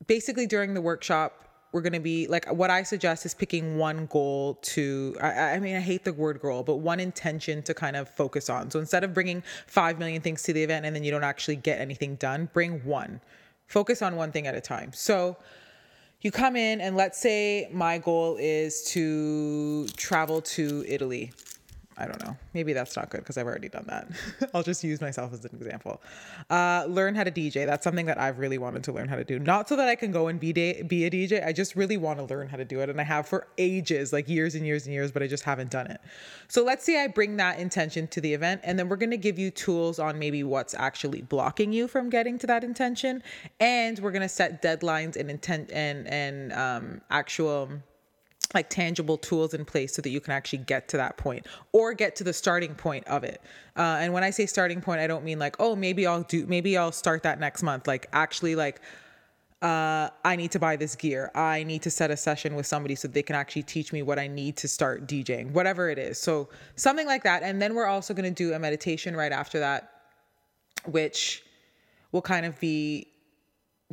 basically, 0.06 0.46
during 0.46 0.74
the 0.74 0.80
workshop, 0.80 1.40
we're 1.72 1.80
going 1.80 1.92
to 1.92 2.00
be 2.00 2.28
like 2.28 2.46
what 2.52 2.70
I 2.70 2.84
suggest 2.84 3.26
is 3.26 3.34
picking 3.34 3.76
one 3.76 4.06
goal 4.06 4.60
to, 4.62 5.16
I, 5.20 5.54
I, 5.54 5.58
mean, 5.58 5.74
I 5.74 5.80
hate 5.80 6.04
the 6.04 6.12
word 6.12 6.40
goal, 6.40 6.62
but 6.62 6.76
one 6.76 7.00
intention 7.00 7.62
to 7.64 7.74
kind 7.74 7.96
of 7.96 8.08
focus 8.08 8.48
on. 8.48 8.70
So 8.70 8.78
instead 8.78 9.02
of 9.02 9.12
bringing 9.12 9.42
5 9.66 9.98
million 9.98 10.22
things 10.22 10.44
to 10.44 10.52
the 10.52 10.62
event 10.62 10.86
and 10.86 10.94
then 10.94 11.02
you 11.02 11.10
don't 11.10 11.24
actually 11.24 11.56
get 11.56 11.80
anything 11.80 12.14
done, 12.14 12.48
bring 12.52 12.84
one. 12.84 13.20
Focus 13.66 14.02
on 14.02 14.14
one 14.14 14.30
thing 14.30 14.46
at 14.46 14.54
a 14.54 14.60
time. 14.60 14.92
So, 14.92 15.36
you 16.20 16.30
come 16.30 16.56
in 16.56 16.80
and 16.80 16.96
let's 16.96 17.20
say 17.20 17.68
my 17.70 17.98
goal 17.98 18.38
is 18.40 18.82
to 18.92 19.86
travel 19.88 20.40
to 20.40 20.82
Italy 20.88 21.32
I 21.96 22.06
don't 22.06 22.24
know. 22.24 22.36
Maybe 22.54 22.72
that's 22.72 22.96
not 22.96 23.10
good 23.10 23.20
because 23.20 23.38
I've 23.38 23.46
already 23.46 23.68
done 23.68 23.84
that. 23.86 24.08
I'll 24.54 24.62
just 24.64 24.82
use 24.82 25.00
myself 25.00 25.32
as 25.32 25.44
an 25.44 25.52
example. 25.54 26.02
Uh, 26.50 26.86
learn 26.88 27.14
how 27.14 27.22
to 27.22 27.30
DJ. 27.30 27.66
That's 27.66 27.84
something 27.84 28.06
that 28.06 28.18
I've 28.18 28.38
really 28.38 28.58
wanted 28.58 28.82
to 28.84 28.92
learn 28.92 29.08
how 29.08 29.16
to 29.16 29.24
do. 29.24 29.38
Not 29.38 29.68
so 29.68 29.76
that 29.76 29.88
I 29.88 29.94
can 29.94 30.10
go 30.10 30.26
and 30.26 30.40
be, 30.40 30.52
be 30.52 31.04
a 31.04 31.10
DJ. 31.10 31.46
I 31.46 31.52
just 31.52 31.76
really 31.76 31.96
want 31.96 32.18
to 32.18 32.24
learn 32.24 32.48
how 32.48 32.56
to 32.56 32.64
do 32.64 32.80
it. 32.80 32.90
And 32.90 33.00
I 33.00 33.04
have 33.04 33.28
for 33.28 33.46
ages, 33.58 34.12
like 34.12 34.28
years 34.28 34.54
and 34.54 34.66
years 34.66 34.86
and 34.86 34.94
years, 34.94 35.12
but 35.12 35.22
I 35.22 35.28
just 35.28 35.44
haven't 35.44 35.70
done 35.70 35.86
it. 35.86 36.00
So 36.48 36.64
let's 36.64 36.84
say 36.84 37.02
I 37.02 37.06
bring 37.06 37.36
that 37.36 37.58
intention 37.58 38.08
to 38.08 38.20
the 38.20 38.34
event 38.34 38.62
and 38.64 38.78
then 38.78 38.88
we're 38.88 38.96
going 38.96 39.10
to 39.10 39.16
give 39.16 39.38
you 39.38 39.50
tools 39.50 39.98
on 39.98 40.18
maybe 40.18 40.42
what's 40.42 40.74
actually 40.74 41.22
blocking 41.22 41.72
you 41.72 41.86
from 41.86 42.10
getting 42.10 42.38
to 42.38 42.46
that 42.48 42.64
intention. 42.64 43.22
And 43.60 43.98
we're 44.00 44.12
going 44.12 44.22
to 44.22 44.28
set 44.28 44.62
deadlines 44.62 45.16
and 45.16 45.30
intent 45.30 45.70
and, 45.72 46.08
and 46.08 46.52
um, 46.52 47.00
actual 47.10 47.70
like 48.54 48.70
tangible 48.70 49.18
tools 49.18 49.54
in 49.54 49.64
place 49.64 49.94
so 49.94 50.02
that 50.02 50.10
you 50.10 50.20
can 50.20 50.32
actually 50.32 50.58
get 50.58 50.88
to 50.88 50.96
that 50.96 51.16
point 51.16 51.46
or 51.72 51.92
get 51.92 52.16
to 52.16 52.24
the 52.24 52.32
starting 52.32 52.74
point 52.74 53.06
of 53.06 53.24
it. 53.24 53.40
Uh, 53.76 53.98
and 54.00 54.12
when 54.12 54.22
I 54.22 54.30
say 54.30 54.46
starting 54.46 54.80
point, 54.80 55.00
I 55.00 55.06
don't 55.06 55.24
mean 55.24 55.38
like, 55.38 55.56
oh, 55.58 55.74
maybe 55.74 56.06
I'll 56.06 56.22
do, 56.22 56.46
maybe 56.46 56.76
I'll 56.76 56.92
start 56.92 57.22
that 57.24 57.40
next 57.40 57.62
month. 57.62 57.86
Like 57.86 58.06
actually, 58.12 58.54
like, 58.54 58.80
uh, 59.62 60.10
I 60.24 60.36
need 60.36 60.50
to 60.52 60.58
buy 60.58 60.76
this 60.76 60.94
gear. 60.94 61.30
I 61.34 61.62
need 61.64 61.80
to 61.82 61.90
set 61.90 62.10
a 62.10 62.18
session 62.18 62.54
with 62.54 62.66
somebody 62.66 62.94
so 62.94 63.08
they 63.08 63.22
can 63.22 63.34
actually 63.34 63.62
teach 63.62 63.94
me 63.94 64.02
what 64.02 64.18
I 64.18 64.26
need 64.26 64.58
to 64.58 64.68
start 64.68 65.06
DJing, 65.06 65.52
whatever 65.52 65.88
it 65.88 65.98
is. 65.98 66.20
So 66.20 66.50
something 66.76 67.06
like 67.06 67.22
that. 67.22 67.42
And 67.42 67.62
then 67.62 67.74
we're 67.74 67.86
also 67.86 68.12
going 68.12 68.32
to 68.32 68.44
do 68.44 68.52
a 68.52 68.58
meditation 68.58 69.16
right 69.16 69.32
after 69.32 69.60
that, 69.60 69.90
which 70.84 71.44
will 72.12 72.20
kind 72.20 72.44
of 72.44 72.60
be 72.60 73.08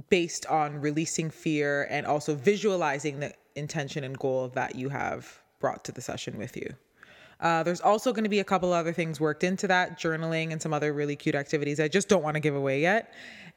based 0.09 0.45
on 0.47 0.81
releasing 0.81 1.29
fear 1.29 1.87
and 1.89 2.05
also 2.05 2.35
visualizing 2.35 3.19
the 3.21 3.33
intention 3.55 4.03
and 4.03 4.17
goal 4.17 4.49
that 4.49 4.75
you 4.75 4.89
have 4.89 5.41
brought 5.59 5.83
to 5.85 5.91
the 5.91 6.01
session 6.01 6.37
with 6.37 6.57
you. 6.57 6.75
Uh, 7.39 7.63
there's 7.63 7.81
also 7.81 8.13
going 8.13 8.23
to 8.23 8.29
be 8.29 8.39
a 8.39 8.43
couple 8.43 8.71
other 8.71 8.93
things 8.93 9.19
worked 9.19 9.43
into 9.43 9.67
that, 9.67 9.99
journaling 9.99 10.51
and 10.51 10.61
some 10.61 10.73
other 10.73 10.93
really 10.93 11.15
cute 11.15 11.35
activities 11.35 11.79
I 11.79 11.87
just 11.87 12.07
don't 12.07 12.23
want 12.23 12.35
to 12.35 12.39
give 12.39 12.55
away 12.55 12.81
yet. 12.81 13.13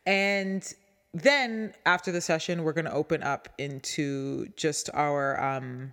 And 0.07 0.67
then 1.13 1.75
after 1.87 2.11
the 2.11 2.21
session, 2.21 2.65
we're 2.65 2.73
going 2.73 2.87
to 2.87 2.93
open 2.93 3.23
up 3.23 3.49
into 3.59 4.49
just 4.57 4.91
our 4.95 5.41
um, 5.43 5.93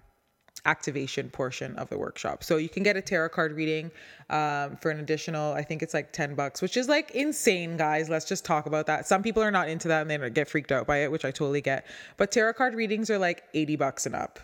activation 0.65 1.29
portion 1.29 1.75
of 1.77 1.89
the 1.89 1.97
workshop. 1.97 2.43
So 2.43 2.57
you 2.57 2.69
can 2.69 2.83
get 2.83 2.95
a 2.95 3.01
tarot 3.01 3.29
card 3.29 3.53
reading 3.53 3.91
um, 4.29 4.77
for 4.77 4.91
an 4.91 4.99
additional, 4.99 5.53
I 5.53 5.63
think 5.63 5.81
it's 5.81 5.93
like 5.93 6.13
10 6.13 6.35
bucks, 6.35 6.61
which 6.61 6.77
is 6.77 6.87
like 6.87 7.11
insane, 7.11 7.77
guys. 7.77 8.09
Let's 8.09 8.25
just 8.25 8.45
talk 8.45 8.65
about 8.65 8.85
that. 8.87 9.07
Some 9.07 9.23
people 9.23 9.41
are 9.41 9.51
not 9.51 9.69
into 9.69 9.87
that 9.87 10.01
and 10.07 10.09
they 10.09 10.29
get 10.29 10.47
freaked 10.47 10.71
out 10.71 10.85
by 10.85 10.97
it, 10.97 11.11
which 11.11 11.25
I 11.25 11.31
totally 11.31 11.61
get. 11.61 11.85
But 12.17 12.31
tarot 12.31 12.53
card 12.53 12.75
readings 12.75 13.09
are 13.09 13.17
like 13.17 13.43
80 13.53 13.75
bucks 13.77 14.05
and 14.05 14.15
up 14.15 14.39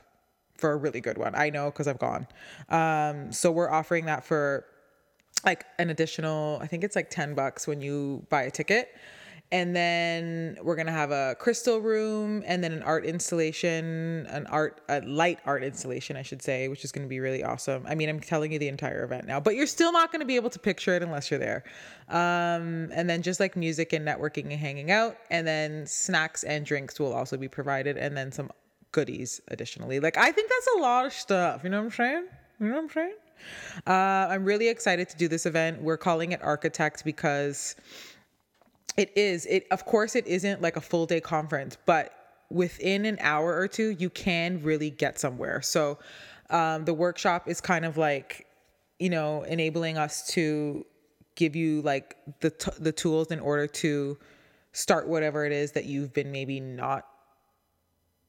for 0.55 0.71
a 0.71 0.75
really 0.75 1.01
good 1.01 1.17
one. 1.17 1.35
I 1.35 1.49
know 1.49 1.69
because 1.69 1.87
I've 1.87 1.99
gone. 1.99 2.27
Um, 2.69 3.31
so 3.31 3.51
we're 3.51 3.69
offering 3.69 4.05
that 4.05 4.25
for 4.25 4.65
like 5.45 5.65
an 5.77 5.89
additional, 5.89 6.59
I 6.61 6.67
think 6.67 6.83
it's 6.83 6.95
like 6.95 7.09
10 7.09 7.35
bucks 7.35 7.67
when 7.67 7.79
you 7.81 8.25
buy 8.29 8.43
a 8.43 8.51
ticket. 8.51 8.89
And 9.49 9.73
then 9.73 10.57
we're 10.61 10.75
gonna 10.75 10.91
have 10.91 11.11
a 11.11 11.35
crystal 11.39 11.79
room 11.79 12.43
and 12.45 12.61
then 12.61 12.73
an 12.73 12.83
art 12.83 13.05
installation, 13.05 14.27
an 14.29 14.45
art, 14.47 14.81
a 14.89 14.99
light 15.01 15.39
art 15.45 15.63
installation, 15.63 16.17
I 16.17 16.21
should 16.21 16.41
say, 16.41 16.67
which 16.67 16.83
is 16.83 16.91
gonna 16.91 17.07
be 17.07 17.21
really 17.21 17.43
awesome. 17.45 17.85
I 17.87 17.95
mean, 17.95 18.09
I'm 18.09 18.19
telling 18.19 18.51
you 18.51 18.59
the 18.59 18.67
entire 18.67 19.05
event 19.05 19.25
now, 19.25 19.39
but 19.39 19.55
you're 19.55 19.65
still 19.65 19.93
not 19.93 20.11
gonna 20.11 20.25
be 20.25 20.35
able 20.35 20.49
to 20.49 20.59
picture 20.59 20.95
it 20.95 21.01
unless 21.01 21.31
you're 21.31 21.39
there. 21.39 21.63
Um, 22.09 22.89
and 22.91 23.09
then 23.09 23.21
just 23.21 23.39
like 23.39 23.55
music 23.55 23.93
and 23.93 24.05
networking 24.05 24.51
and 24.51 24.59
hanging 24.59 24.91
out, 24.91 25.15
and 25.29 25.47
then 25.47 25.85
snacks 25.87 26.43
and 26.43 26.65
drinks 26.65 26.99
will 26.99 27.13
also 27.13 27.37
be 27.37 27.47
provided, 27.47 27.97
and 27.97 28.17
then 28.17 28.33
some 28.33 28.51
goodies 28.91 29.39
additionally. 29.47 30.01
Like 30.01 30.17
I 30.17 30.31
think 30.31 30.49
that's 30.49 30.67
a 30.75 30.79
lot 30.79 31.05
of 31.05 31.13
stuff. 31.13 31.63
You 31.63 31.69
know 31.69 31.77
what 31.77 31.85
I'm 31.85 31.91
saying? 31.91 32.27
You 32.59 32.67
know 32.67 32.75
what 32.75 32.83
I'm 32.83 32.89
saying? 32.89 33.15
Uh, 33.85 34.27
I'm 34.33 34.43
really 34.43 34.67
excited 34.67 35.07
to 35.09 35.17
do 35.17 35.27
this 35.27 35.45
event. 35.45 35.81
We're 35.81 35.97
calling 35.97 36.31
it 36.31 36.41
Architect 36.43 37.05
because 37.05 37.75
it 38.97 39.15
is. 39.15 39.45
It 39.45 39.67
of 39.71 39.85
course 39.85 40.15
it 40.15 40.27
isn't 40.27 40.61
like 40.61 40.75
a 40.75 40.81
full 40.81 41.05
day 41.05 41.21
conference, 41.21 41.77
but 41.85 42.13
within 42.49 43.05
an 43.05 43.17
hour 43.21 43.55
or 43.55 43.67
two, 43.67 43.91
you 43.91 44.09
can 44.09 44.61
really 44.63 44.89
get 44.89 45.19
somewhere. 45.19 45.61
So 45.61 45.99
um, 46.49 46.85
the 46.85 46.93
workshop 46.93 47.47
is 47.47 47.61
kind 47.61 47.85
of 47.85 47.97
like, 47.97 48.47
you 48.99 49.09
know, 49.09 49.43
enabling 49.43 49.97
us 49.97 50.27
to 50.29 50.85
give 51.35 51.55
you 51.55 51.81
like 51.81 52.17
the 52.39 52.49
t- 52.49 52.71
the 52.79 52.91
tools 52.91 53.31
in 53.31 53.39
order 53.39 53.67
to 53.67 54.17
start 54.71 55.07
whatever 55.07 55.45
it 55.45 55.51
is 55.51 55.73
that 55.73 55.85
you've 55.85 56.13
been 56.13 56.31
maybe 56.31 56.59
not 56.59 57.05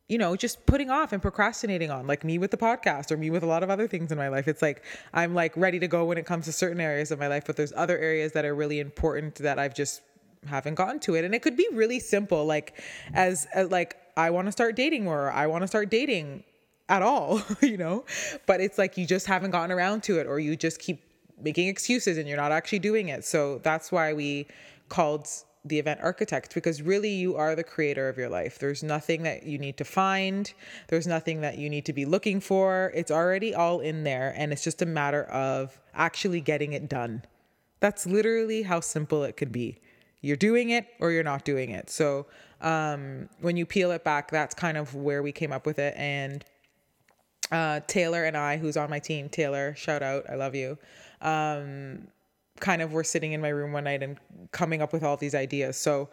you 0.09 0.17
know, 0.17 0.35
just 0.35 0.65
putting 0.65 0.89
off 0.89 1.13
and 1.13 1.21
procrastinating 1.21 1.91
on, 1.91 2.07
like 2.07 2.25
me 2.25 2.39
with 2.39 2.51
the 2.51 2.57
podcast 2.57 3.11
or 3.11 3.19
me 3.19 3.29
with 3.29 3.43
a 3.43 3.47
lot 3.47 3.63
of 3.63 3.69
other 3.69 3.87
things 3.87 4.11
in 4.11 4.17
my 4.17 4.29
life. 4.29 4.49
It's 4.49 4.63
like 4.63 4.83
I'm 5.13 5.35
like 5.35 5.55
ready 5.55 5.79
to 5.81 5.87
go 5.87 6.07
when 6.07 6.17
it 6.17 6.25
comes 6.25 6.47
to 6.47 6.53
certain 6.53 6.81
areas 6.81 7.11
of 7.11 7.19
my 7.19 7.29
life, 7.29 7.45
but 7.47 7.57
there's 7.57 7.75
other 7.77 7.99
areas 7.99 8.33
that 8.33 8.47
are 8.47 8.55
really 8.55 8.81
important 8.81 9.35
that 9.37 9.59
I've 9.59 9.75
just 9.75 10.01
haven't 10.47 10.75
gotten 10.75 11.00
to 11.00 11.14
it. 11.14 11.25
And 11.25 11.35
it 11.35 11.42
could 11.42 11.57
be 11.57 11.68
really 11.73 12.00
simple, 12.00 12.45
like 12.45 12.80
as, 13.14 13.47
as 13.54 13.71
like 13.71 13.97
I 14.16 14.30
want 14.30 14.47
to 14.47 14.52
start 14.52 14.76
dating 14.76 15.07
or 15.07 15.30
I 15.30 15.47
want 15.47 15.62
to 15.62 15.68
start 15.68 15.90
dating 15.90 16.45
at 16.88 17.02
all, 17.02 17.42
you 17.62 17.76
know, 17.76 18.04
but 18.47 18.61
it's 18.61 18.78
like 18.78 18.97
you 18.97 19.07
just 19.07 19.26
haven't 19.26 19.50
gotten 19.50 19.71
around 19.71 20.02
to 20.04 20.18
it 20.18 20.26
or 20.26 20.38
you 20.38 20.57
just 20.57 20.78
keep 20.78 21.02
making 21.40 21.68
excuses 21.68 22.18
and 22.18 22.26
you're 22.26 22.37
not 22.37 22.52
actually 22.52 22.80
doing 22.80 23.09
it. 23.09 23.25
So 23.25 23.59
that's 23.59 23.92
why 23.92 24.12
we 24.12 24.47
called 24.88 25.28
the 25.64 25.78
event 25.78 26.00
architect 26.02 26.54
because 26.54 26.80
really 26.83 27.11
you 27.11 27.37
are 27.37 27.54
the 27.54 27.64
creator 27.64 28.09
of 28.09 28.16
your 28.16 28.28
life. 28.28 28.59
There's 28.59 28.83
nothing 28.83 29.23
that 29.25 29.45
you 29.45 29.59
need 29.59 29.76
to 29.76 29.85
find, 29.85 30.52
there's 30.88 31.07
nothing 31.07 31.40
that 31.42 31.59
you 31.59 31.68
need 31.68 31.85
to 31.87 31.92
be 31.92 32.04
looking 32.04 32.40
for. 32.40 32.92
It's 32.95 33.11
already 33.11 33.54
all 33.54 33.80
in 33.80 34.04
there 34.04 34.35
and 34.37 34.52
it's 34.52 34.64
just 34.64 34.83
a 34.83 34.87
matter 34.87 35.25
of 35.25 35.78
actually 35.95 36.40
getting 36.40 36.73
it 36.73 36.88
done. 36.88 37.23
That's 37.80 38.07
literally 38.07 38.62
how 38.62 38.80
simple 38.80 39.23
it 39.25 39.37
could 39.37 39.52
be. 39.52 39.80
You're 40.21 40.37
doing 40.37 40.71
it 40.71 40.87
or 41.01 41.11
you're 41.11 41.23
not 41.23 41.45
doing 41.45 41.71
it. 41.71 41.91
So 41.91 42.27
um, 42.61 43.29
when 43.41 43.57
you 43.57 43.67
peel 43.67 43.91
it 43.93 44.05
back, 44.05 44.31
that's 44.31 44.55
kind 44.55 44.77
of 44.77 44.95
where 44.95 45.23
we 45.23 45.33
came 45.33 45.53
up 45.53 45.67
with 45.67 45.79
it. 45.79 45.95
And 45.97 46.45
uh, 47.53 47.81
Taylor 47.87 48.25
and 48.25 48.37
I, 48.37 48.57
who's 48.57 48.77
on 48.77 48.91
my 48.91 48.99
team, 48.99 49.29
Taylor, 49.29 49.75
shout 49.77 50.03
out, 50.03 50.29
I 50.29 50.35
love 50.35 50.55
you. 50.55 50.77
Um, 51.21 52.09
kind 52.61 52.83
of 52.83 52.93
were 52.93 53.05
sitting 53.05 53.33
in 53.33 53.41
my 53.41 53.49
room 53.49 53.73
one 53.73 53.85
night 53.85 54.03
and 54.03 54.19
coming 54.51 54.83
up 54.83 54.93
with 54.93 55.05
all 55.05 55.17
these 55.17 55.35
ideas. 55.35 55.77
So 55.77 56.09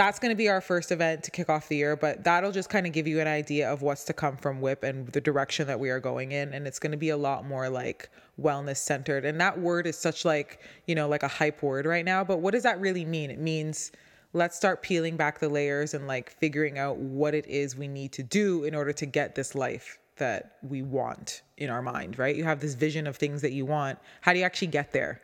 that's 0.00 0.18
going 0.18 0.30
to 0.30 0.36
be 0.36 0.48
our 0.48 0.62
first 0.62 0.92
event 0.92 1.22
to 1.22 1.30
kick 1.30 1.50
off 1.50 1.68
the 1.68 1.76
year, 1.76 1.94
but 1.94 2.24
that'll 2.24 2.52
just 2.52 2.70
kind 2.70 2.86
of 2.86 2.92
give 2.94 3.06
you 3.06 3.20
an 3.20 3.28
idea 3.28 3.70
of 3.70 3.82
what's 3.82 4.02
to 4.04 4.14
come 4.14 4.34
from 4.34 4.62
WIP 4.62 4.82
and 4.82 5.06
the 5.08 5.20
direction 5.20 5.66
that 5.66 5.78
we 5.78 5.90
are 5.90 6.00
going 6.00 6.32
in. 6.32 6.54
And 6.54 6.66
it's 6.66 6.78
going 6.78 6.92
to 6.92 6.96
be 6.96 7.10
a 7.10 7.18
lot 7.18 7.46
more 7.46 7.68
like 7.68 8.08
wellness 8.40 8.78
centered. 8.78 9.26
And 9.26 9.38
that 9.42 9.60
word 9.60 9.86
is 9.86 9.98
such 9.98 10.24
like, 10.24 10.62
you 10.86 10.94
know, 10.94 11.06
like 11.06 11.22
a 11.22 11.28
hype 11.28 11.62
word 11.62 11.84
right 11.84 12.02
now. 12.02 12.24
But 12.24 12.38
what 12.38 12.52
does 12.52 12.62
that 12.62 12.80
really 12.80 13.04
mean? 13.04 13.30
It 13.30 13.40
means 13.40 13.92
let's 14.32 14.56
start 14.56 14.80
peeling 14.80 15.18
back 15.18 15.38
the 15.38 15.50
layers 15.50 15.92
and 15.92 16.06
like 16.06 16.30
figuring 16.30 16.78
out 16.78 16.96
what 16.96 17.34
it 17.34 17.46
is 17.46 17.76
we 17.76 17.86
need 17.86 18.12
to 18.12 18.22
do 18.22 18.64
in 18.64 18.74
order 18.74 18.94
to 18.94 19.04
get 19.04 19.34
this 19.34 19.54
life 19.54 19.98
that 20.16 20.56
we 20.62 20.80
want 20.80 21.42
in 21.58 21.68
our 21.68 21.82
mind, 21.82 22.18
right? 22.18 22.34
You 22.34 22.44
have 22.44 22.60
this 22.60 22.72
vision 22.72 23.06
of 23.06 23.18
things 23.18 23.42
that 23.42 23.52
you 23.52 23.66
want. 23.66 23.98
How 24.22 24.32
do 24.32 24.38
you 24.38 24.46
actually 24.46 24.68
get 24.68 24.92
there? 24.92 25.20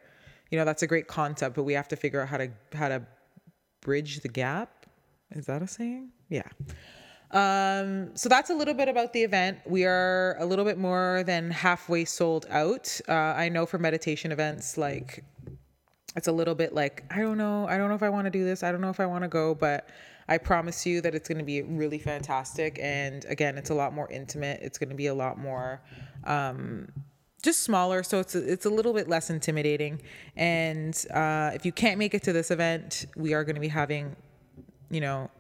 you 0.51 0.57
know 0.57 0.65
that's 0.65 0.85
a 0.85 0.87
great 0.87 1.09
concept 1.09 1.57
but 1.57 1.65
we 1.65 1.73
have 1.73 1.89
to 1.89 1.97
figure 1.97 2.21
out 2.21 2.29
how 2.29 2.37
to 2.37 2.49
how 2.73 2.89
to 2.89 3.03
bridge 3.81 4.21
the 4.21 4.29
gap 4.29 4.87
is 5.31 5.47
that 5.47 5.63
a 5.63 5.67
saying 5.67 6.11
yeah 6.29 6.49
um, 7.33 8.17
so 8.17 8.29
that's 8.29 8.51
a 8.51 8.55
little 8.55 8.73
bit 8.73 8.89
about 8.89 9.13
the 9.13 9.23
event. 9.23 9.59
We 9.67 9.85
are 9.85 10.37
a 10.39 10.47
little 10.47 10.65
bit 10.65 10.79
more 10.79 11.25
than 11.27 11.51
halfway 11.51 12.05
sold 12.05 12.47
out. 12.51 13.01
Uh, 13.09 13.13
I 13.13 13.49
know 13.49 13.67
for 13.67 13.79
meditation 13.79 14.31
events, 14.31 14.79
like 14.79 15.25
it's 16.15 16.29
a 16.29 16.33
little 16.33 16.55
bit 16.55 16.73
like, 16.73 17.05
I 17.11 17.21
don't 17.21 17.37
know, 17.37 17.67
I 17.67 17.77
don't 17.77 17.89
know 17.89 17.95
if 17.95 18.03
I 18.03 18.09
want 18.09 18.27
to 18.27 18.31
do 18.31 18.45
this. 18.45 18.63
I 18.63 18.73
don't 18.73 18.81
know 18.81 18.91
if 18.91 19.01
I 19.01 19.07
want 19.07 19.25
to 19.25 19.29
go, 19.29 19.55
but 19.55 19.89
I 20.29 20.39
promise 20.39 20.87
you 20.87 21.01
that 21.03 21.15
it's 21.15 21.29
going 21.29 21.39
to 21.39 21.45
be 21.45 21.63
really 21.63 21.99
fantastic. 21.99 22.79
And 22.81 23.25
again, 23.27 23.59
it's 23.59 23.71
a 23.71 23.75
lot 23.75 23.93
more 23.93 24.11
intimate. 24.11 24.61
It's 24.63 24.79
going 24.79 24.89
to 24.89 24.95
be 24.97 25.07
a 25.09 25.15
lot 25.15 25.39
more, 25.39 25.83
um, 26.25 26.89
just 27.47 27.63
smaller, 27.63 28.03
so 28.03 28.19
it's 28.21 28.35
a, 28.35 28.53
it's 28.53 28.67
a 28.67 28.71
little 28.71 28.93
bit 28.93 29.09
less 29.09 29.31
intimidating. 29.31 30.03
And 30.37 30.95
uh, 31.15 31.53
if 31.55 31.65
you 31.65 31.73
can't 31.73 31.99
make 31.99 32.13
it 32.13 32.23
to 32.25 32.33
this 32.33 32.51
event, 32.51 33.07
we 33.17 33.33
are 33.33 33.45
going 33.45 33.55
to 33.55 33.61
be 33.61 33.69
having, 33.69 34.17
you 34.91 35.01
know, 35.01 35.31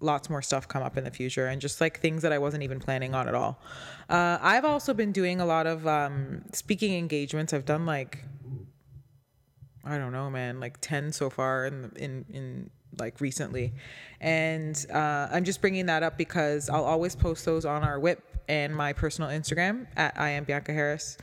lots 0.00 0.28
more 0.28 0.42
stuff 0.42 0.66
come 0.66 0.82
up 0.82 0.96
in 0.96 1.04
the 1.04 1.10
future, 1.10 1.46
and 1.46 1.60
just 1.60 1.80
like 1.80 2.00
things 2.00 2.22
that 2.22 2.32
I 2.32 2.38
wasn't 2.38 2.62
even 2.64 2.80
planning 2.80 3.14
on 3.14 3.28
at 3.28 3.34
all. 3.34 3.60
Uh, 4.08 4.38
I've 4.40 4.64
also 4.64 4.94
been 4.94 5.12
doing 5.12 5.40
a 5.40 5.46
lot 5.46 5.66
of 5.66 5.86
um, 5.86 6.42
speaking 6.52 6.94
engagements. 6.94 7.52
I've 7.52 7.66
done 7.66 7.86
like 7.86 8.24
I 9.84 9.98
don't 9.98 10.12
know, 10.12 10.30
man, 10.30 10.58
like 10.58 10.78
ten 10.80 11.12
so 11.12 11.30
far 11.30 11.66
in 11.66 11.92
in 11.96 12.24
in 12.30 12.70
like 12.98 13.20
recently, 13.20 13.74
and 14.20 14.86
uh, 14.92 15.28
I'm 15.30 15.44
just 15.44 15.60
bringing 15.60 15.86
that 15.86 16.02
up 16.02 16.16
because 16.16 16.70
I'll 16.70 16.84
always 16.84 17.14
post 17.14 17.44
those 17.44 17.66
on 17.66 17.84
our 17.84 18.00
WIP 18.00 18.35
and 18.48 18.74
my 18.74 18.92
personal 18.92 19.30
Instagram 19.30 19.86
at 19.96 20.18
I 20.18 20.30
am 20.30 20.44
Bianca 20.44 20.72
Harris 20.72 21.16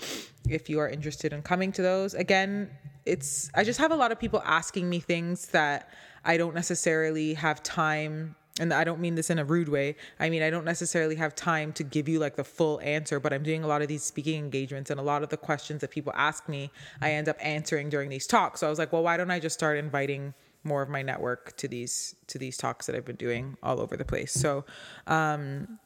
if 0.50 0.70
you 0.70 0.80
are 0.80 0.90
interested 0.90 1.34
in 1.34 1.42
coming 1.42 1.72
to 1.74 1.82
those. 1.82 2.14
Again, 2.14 2.70
it's 3.06 3.50
I 3.56 3.64
just 3.64 3.80
have 3.80 3.92
a 3.92 3.96
lot 3.96 4.12
of 4.12 4.20
people 4.20 4.42
asking 4.46 4.90
me 4.90 5.00
things 5.00 5.48
that 5.48 5.90
I 6.26 6.38
don't 6.38 6.56
necessarily 6.56 7.34
have 7.34 7.64
time 7.64 8.36
and 8.60 8.72
I 8.72 8.84
don't 8.84 9.00
mean 9.00 9.16
this 9.16 9.32
in 9.32 9.40
a 9.40 9.46
rude 9.46 9.68
way. 9.68 9.96
I 10.20 10.30
mean, 10.30 10.44
I 10.44 10.52
don't 10.52 10.66
necessarily 10.66 11.16
have 11.16 11.34
time 11.34 11.74
to 11.74 11.84
give 11.84 12.08
you 12.08 12.20
like 12.20 12.36
the 12.36 12.44
full 12.44 12.80
answer, 12.82 13.20
but 13.20 13.34
I'm 13.34 13.42
doing 13.42 13.64
a 13.64 13.68
lot 13.68 13.82
of 13.82 13.88
these 13.88 14.04
speaking 14.04 14.38
engagements 14.38 14.92
and 14.92 15.00
a 15.00 15.04
lot 15.04 15.24
of 15.24 15.30
the 15.30 15.38
questions 15.38 15.82
that 15.82 15.90
people 15.90 16.14
ask 16.16 16.48
me, 16.48 16.70
I 17.02 17.14
end 17.14 17.28
up 17.30 17.38
answering 17.40 17.90
during 17.90 18.10
these 18.10 18.28
talks. 18.28 18.60
So 18.60 18.68
I 18.68 18.70
was 18.70 18.78
like, 18.78 18.94
well, 18.94 19.04
why 19.04 19.18
don't 19.18 19.32
I 19.32 19.40
just 19.40 19.56
start 19.56 19.78
inviting 19.78 20.36
more 20.64 20.82
of 20.82 20.90
my 20.90 21.02
network 21.02 21.58
to 21.58 21.68
these 21.68 22.16
to 22.28 22.38
these 22.38 22.56
talks 22.56 22.86
that 22.86 22.96
I've 22.96 23.06
been 23.06 23.16
doing 23.16 23.58
all 23.64 23.80
over 23.82 23.98
the 23.98 24.06
place. 24.06 24.32
So, 24.32 24.66
um 25.08 25.80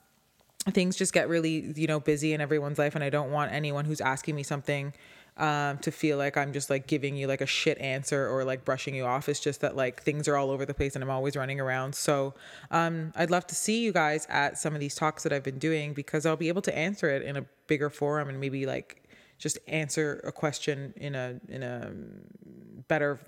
things 0.71 0.95
just 0.95 1.13
get 1.13 1.29
really 1.29 1.71
you 1.75 1.87
know 1.87 1.99
busy 1.99 2.33
in 2.33 2.41
everyone's 2.41 2.77
life 2.77 2.95
and 2.95 3.03
i 3.03 3.09
don't 3.09 3.31
want 3.31 3.51
anyone 3.51 3.85
who's 3.85 4.01
asking 4.01 4.35
me 4.35 4.43
something 4.43 4.93
um, 5.37 5.77
to 5.79 5.91
feel 5.91 6.17
like 6.17 6.35
i'm 6.35 6.51
just 6.51 6.69
like 6.69 6.87
giving 6.87 7.15
you 7.15 7.27
like 7.27 7.41
a 7.41 7.45
shit 7.45 7.77
answer 7.77 8.27
or 8.27 8.43
like 8.43 8.65
brushing 8.65 8.95
you 8.95 9.05
off. 9.05 9.29
It's 9.29 9.39
just 9.39 9.61
that 9.61 9.75
like 9.75 10.01
things 10.01 10.27
are 10.27 10.35
all 10.35 10.49
over 10.49 10.65
the 10.65 10.73
place 10.73 10.95
and 10.95 11.03
i'm 11.03 11.09
always 11.09 11.35
running 11.35 11.59
around. 11.59 11.93
So 11.95 12.33
um, 12.71 13.11
i'd 13.15 13.29
love 13.29 13.45
to 13.47 13.55
see 13.55 13.83
you 13.83 13.91
guys 13.91 14.25
at 14.29 14.57
some 14.57 14.73
of 14.73 14.79
these 14.79 14.95
talks 14.95 15.23
that 15.23 15.31
i've 15.31 15.43
been 15.43 15.59
doing 15.59 15.93
because 15.93 16.25
i'll 16.25 16.37
be 16.37 16.47
able 16.47 16.63
to 16.63 16.75
answer 16.75 17.09
it 17.09 17.21
in 17.21 17.37
a 17.37 17.45
bigger 17.67 17.89
forum 17.89 18.29
and 18.29 18.39
maybe 18.39 18.65
like 18.65 19.03
just 19.37 19.59
answer 19.67 20.21
a 20.25 20.31
question 20.31 20.93
in 20.97 21.13
a 21.13 21.39
in 21.47 21.61
a 21.61 21.91
better 22.87 23.19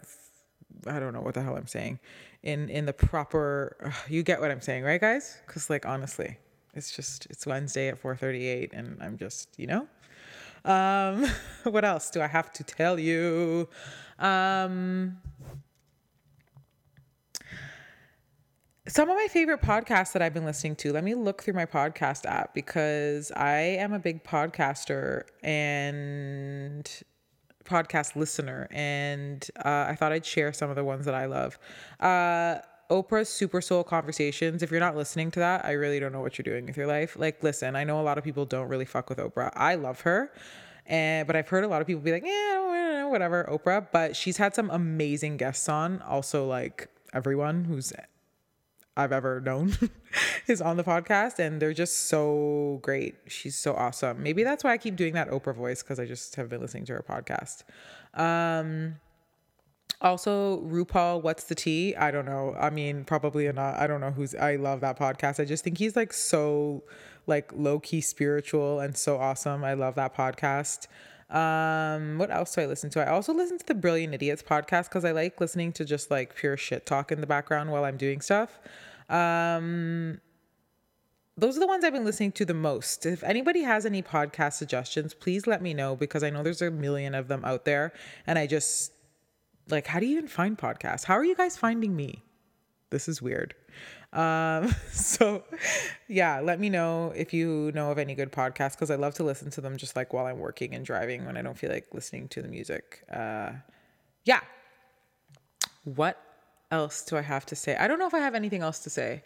i 0.87 0.99
don't 0.99 1.13
know 1.13 1.21
what 1.21 1.35
the 1.35 1.41
hell 1.43 1.55
i'm 1.55 1.67
saying 1.67 1.99
in 2.41 2.69
in 2.69 2.85
the 2.85 2.93
proper 2.93 3.93
you 4.09 4.23
get 4.23 4.41
what 4.41 4.49
i'm 4.49 4.61
saying 4.61 4.83
right 4.83 5.01
guys? 5.01 5.37
Because 5.45 5.69
like 5.69 5.85
honestly 5.85 6.37
it's 6.73 6.95
just 6.95 7.27
it's 7.29 7.45
Wednesday 7.45 7.87
at 7.89 8.01
4:38 8.01 8.69
and 8.73 8.97
I'm 9.01 9.17
just, 9.17 9.49
you 9.57 9.67
know. 9.67 9.87
Um 10.65 11.25
what 11.63 11.85
else 11.85 12.09
do 12.09 12.21
I 12.21 12.27
have 12.27 12.51
to 12.53 12.63
tell 12.63 12.99
you? 12.99 13.69
Um 14.17 15.17
some 18.89 19.07
of 19.07 19.15
my 19.15 19.27
favorite 19.29 19.61
podcasts 19.61 20.13
that 20.13 20.21
I've 20.23 20.33
been 20.33 20.45
listening 20.45 20.75
to. 20.77 20.91
Let 20.91 21.03
me 21.03 21.13
look 21.13 21.43
through 21.43 21.53
my 21.53 21.65
podcast 21.65 22.25
app 22.25 22.55
because 22.55 23.31
I 23.31 23.59
am 23.59 23.93
a 23.93 23.99
big 23.99 24.23
podcaster 24.23 25.23
and 25.43 26.89
podcast 27.65 28.15
listener, 28.15 28.67
and 28.71 29.47
uh, 29.63 29.85
I 29.89 29.95
thought 29.95 30.11
I'd 30.11 30.25
share 30.25 30.51
some 30.53 30.71
of 30.71 30.75
the 30.75 30.83
ones 30.83 31.05
that 31.05 31.13
I 31.13 31.25
love. 31.25 31.59
Uh, 31.99 32.59
Oprah's 32.89 33.29
Super 33.29 33.61
Soul 33.61 33.83
Conversations. 33.83 34.63
If 34.63 34.71
you're 34.71 34.79
not 34.79 34.95
listening 34.95 35.31
to 35.31 35.39
that, 35.39 35.63
I 35.65 35.73
really 35.73 35.99
don't 35.99 36.11
know 36.11 36.21
what 36.21 36.37
you're 36.37 36.43
doing 36.43 36.65
with 36.65 36.75
your 36.75 36.87
life. 36.87 37.15
Like, 37.17 37.43
listen, 37.43 37.75
I 37.75 37.83
know 37.83 37.99
a 37.99 38.03
lot 38.03 38.17
of 38.17 38.23
people 38.23 38.45
don't 38.45 38.67
really 38.67 38.85
fuck 38.85 39.09
with 39.09 39.19
Oprah. 39.19 39.51
I 39.55 39.75
love 39.75 40.01
her. 40.01 40.31
And 40.85 41.27
but 41.27 41.35
I've 41.35 41.47
heard 41.47 41.63
a 41.63 41.67
lot 41.67 41.81
of 41.81 41.87
people 41.87 42.01
be 42.01 42.11
like, 42.11 42.25
yeah, 42.25 43.05
whatever, 43.05 43.47
Oprah. 43.49 43.87
But 43.91 44.15
she's 44.15 44.37
had 44.37 44.55
some 44.55 44.69
amazing 44.71 45.37
guests 45.37 45.69
on. 45.69 46.01
Also, 46.01 46.47
like 46.47 46.89
everyone 47.13 47.65
who's 47.65 47.93
I've 48.97 49.13
ever 49.13 49.39
known 49.39 49.77
is 50.47 50.61
on 50.61 50.75
the 50.75 50.83
podcast, 50.83 51.39
and 51.39 51.61
they're 51.61 51.73
just 51.73 52.07
so 52.07 52.79
great. 52.81 53.15
She's 53.27 53.55
so 53.55 53.73
awesome. 53.73 54.21
Maybe 54.21 54.43
that's 54.43 54.63
why 54.63 54.73
I 54.73 54.77
keep 54.77 54.95
doing 54.97 55.13
that 55.13 55.29
Oprah 55.29 55.55
voice 55.55 55.81
because 55.81 55.99
I 55.99 56.05
just 56.05 56.35
have 56.35 56.49
been 56.49 56.59
listening 56.59 56.85
to 56.85 56.93
her 56.93 57.05
podcast. 57.07 57.63
Um, 58.19 58.95
also, 60.01 60.61
RuPaul, 60.61 61.21
what's 61.21 61.43
the 61.43 61.55
tea? 61.55 61.95
I 61.95 62.09
don't 62.11 62.25
know. 62.25 62.55
I 62.57 62.69
mean, 62.69 63.03
probably 63.03 63.51
not. 63.51 63.77
I 63.77 63.85
don't 63.85 63.99
know 63.99 64.11
who's. 64.11 64.33
I 64.33 64.55
love 64.55 64.79
that 64.81 64.97
podcast. 64.97 65.41
I 65.41 65.45
just 65.45 65.63
think 65.63 65.77
he's 65.77 65.95
like 65.95 66.13
so, 66.13 66.83
like 67.27 67.51
low 67.53 67.79
key 67.79 67.99
spiritual 67.99 68.79
and 68.79 68.95
so 68.95 69.17
awesome. 69.17 69.63
I 69.63 69.73
love 69.73 69.95
that 69.95 70.15
podcast. 70.15 70.87
Um, 71.29 72.17
what 72.17 72.31
else 72.31 72.55
do 72.55 72.61
I 72.61 72.65
listen 72.65 72.89
to? 72.91 73.05
I 73.05 73.11
also 73.11 73.33
listen 73.33 73.57
to 73.59 73.65
the 73.65 73.75
Brilliant 73.75 74.13
Idiots 74.13 74.41
podcast 74.41 74.85
because 74.85 75.03
I 75.03 75.11
like 75.11 75.39
listening 75.41 75.73
to 75.73 75.85
just 75.85 76.09
like 76.09 76.33
pure 76.35 76.55
shit 76.55 76.85
talk 76.85 77.11
in 77.11 77.19
the 77.19 77.27
background 77.27 77.69
while 77.69 77.83
I'm 77.83 77.97
doing 77.97 78.21
stuff. 78.21 78.57
Um, 79.09 80.21
those 81.37 81.57
are 81.57 81.59
the 81.59 81.67
ones 81.67 81.83
I've 81.83 81.93
been 81.93 82.05
listening 82.05 82.31
to 82.33 82.45
the 82.45 82.53
most. 82.53 83.05
If 83.05 83.23
anybody 83.23 83.63
has 83.63 83.85
any 83.85 84.01
podcast 84.01 84.53
suggestions, 84.53 85.13
please 85.13 85.45
let 85.45 85.61
me 85.61 85.73
know 85.73 85.95
because 85.95 86.23
I 86.23 86.29
know 86.29 86.41
there's 86.41 86.61
a 86.61 86.71
million 86.71 87.13
of 87.13 87.27
them 87.27 87.43
out 87.45 87.65
there, 87.65 87.93
and 88.25 88.39
I 88.39 88.47
just 88.47 88.93
like, 89.71 89.87
how 89.87 89.99
do 89.99 90.05
you 90.05 90.17
even 90.17 90.27
find 90.27 90.57
podcasts? 90.57 91.03
How 91.03 91.15
are 91.15 91.25
you 91.25 91.35
guys 91.35 91.57
finding 91.57 91.95
me? 91.95 92.23
This 92.89 93.07
is 93.07 93.21
weird. 93.21 93.53
Um, 94.13 94.73
so 94.91 95.43
yeah, 96.07 96.39
let 96.39 96.59
me 96.59 96.69
know 96.69 97.13
if 97.15 97.33
you 97.33 97.71
know 97.73 97.91
of 97.91 97.97
any 97.97 98.15
good 98.15 98.31
podcasts 98.31 98.71
because 98.71 98.91
I 98.91 98.95
love 98.95 99.13
to 99.15 99.23
listen 99.23 99.49
to 99.51 99.61
them 99.61 99.77
just 99.77 99.95
like 99.95 100.13
while 100.13 100.25
I'm 100.25 100.39
working 100.39 100.73
and 100.73 100.85
driving 100.85 101.25
when 101.25 101.37
I 101.37 101.41
don't 101.41 101.57
feel 101.57 101.71
like 101.71 101.87
listening 101.93 102.27
to 102.29 102.41
the 102.41 102.47
music. 102.47 103.03
Uh, 103.11 103.51
yeah. 104.25 104.41
What 105.83 106.21
else 106.71 107.03
do 107.03 107.17
I 107.17 107.21
have 107.21 107.45
to 107.47 107.55
say? 107.55 107.75
I 107.75 107.87
don't 107.87 107.99
know 107.99 108.07
if 108.07 108.13
I 108.13 108.19
have 108.19 108.35
anything 108.35 108.61
else 108.61 108.79
to 108.79 108.89
say. 108.89 109.23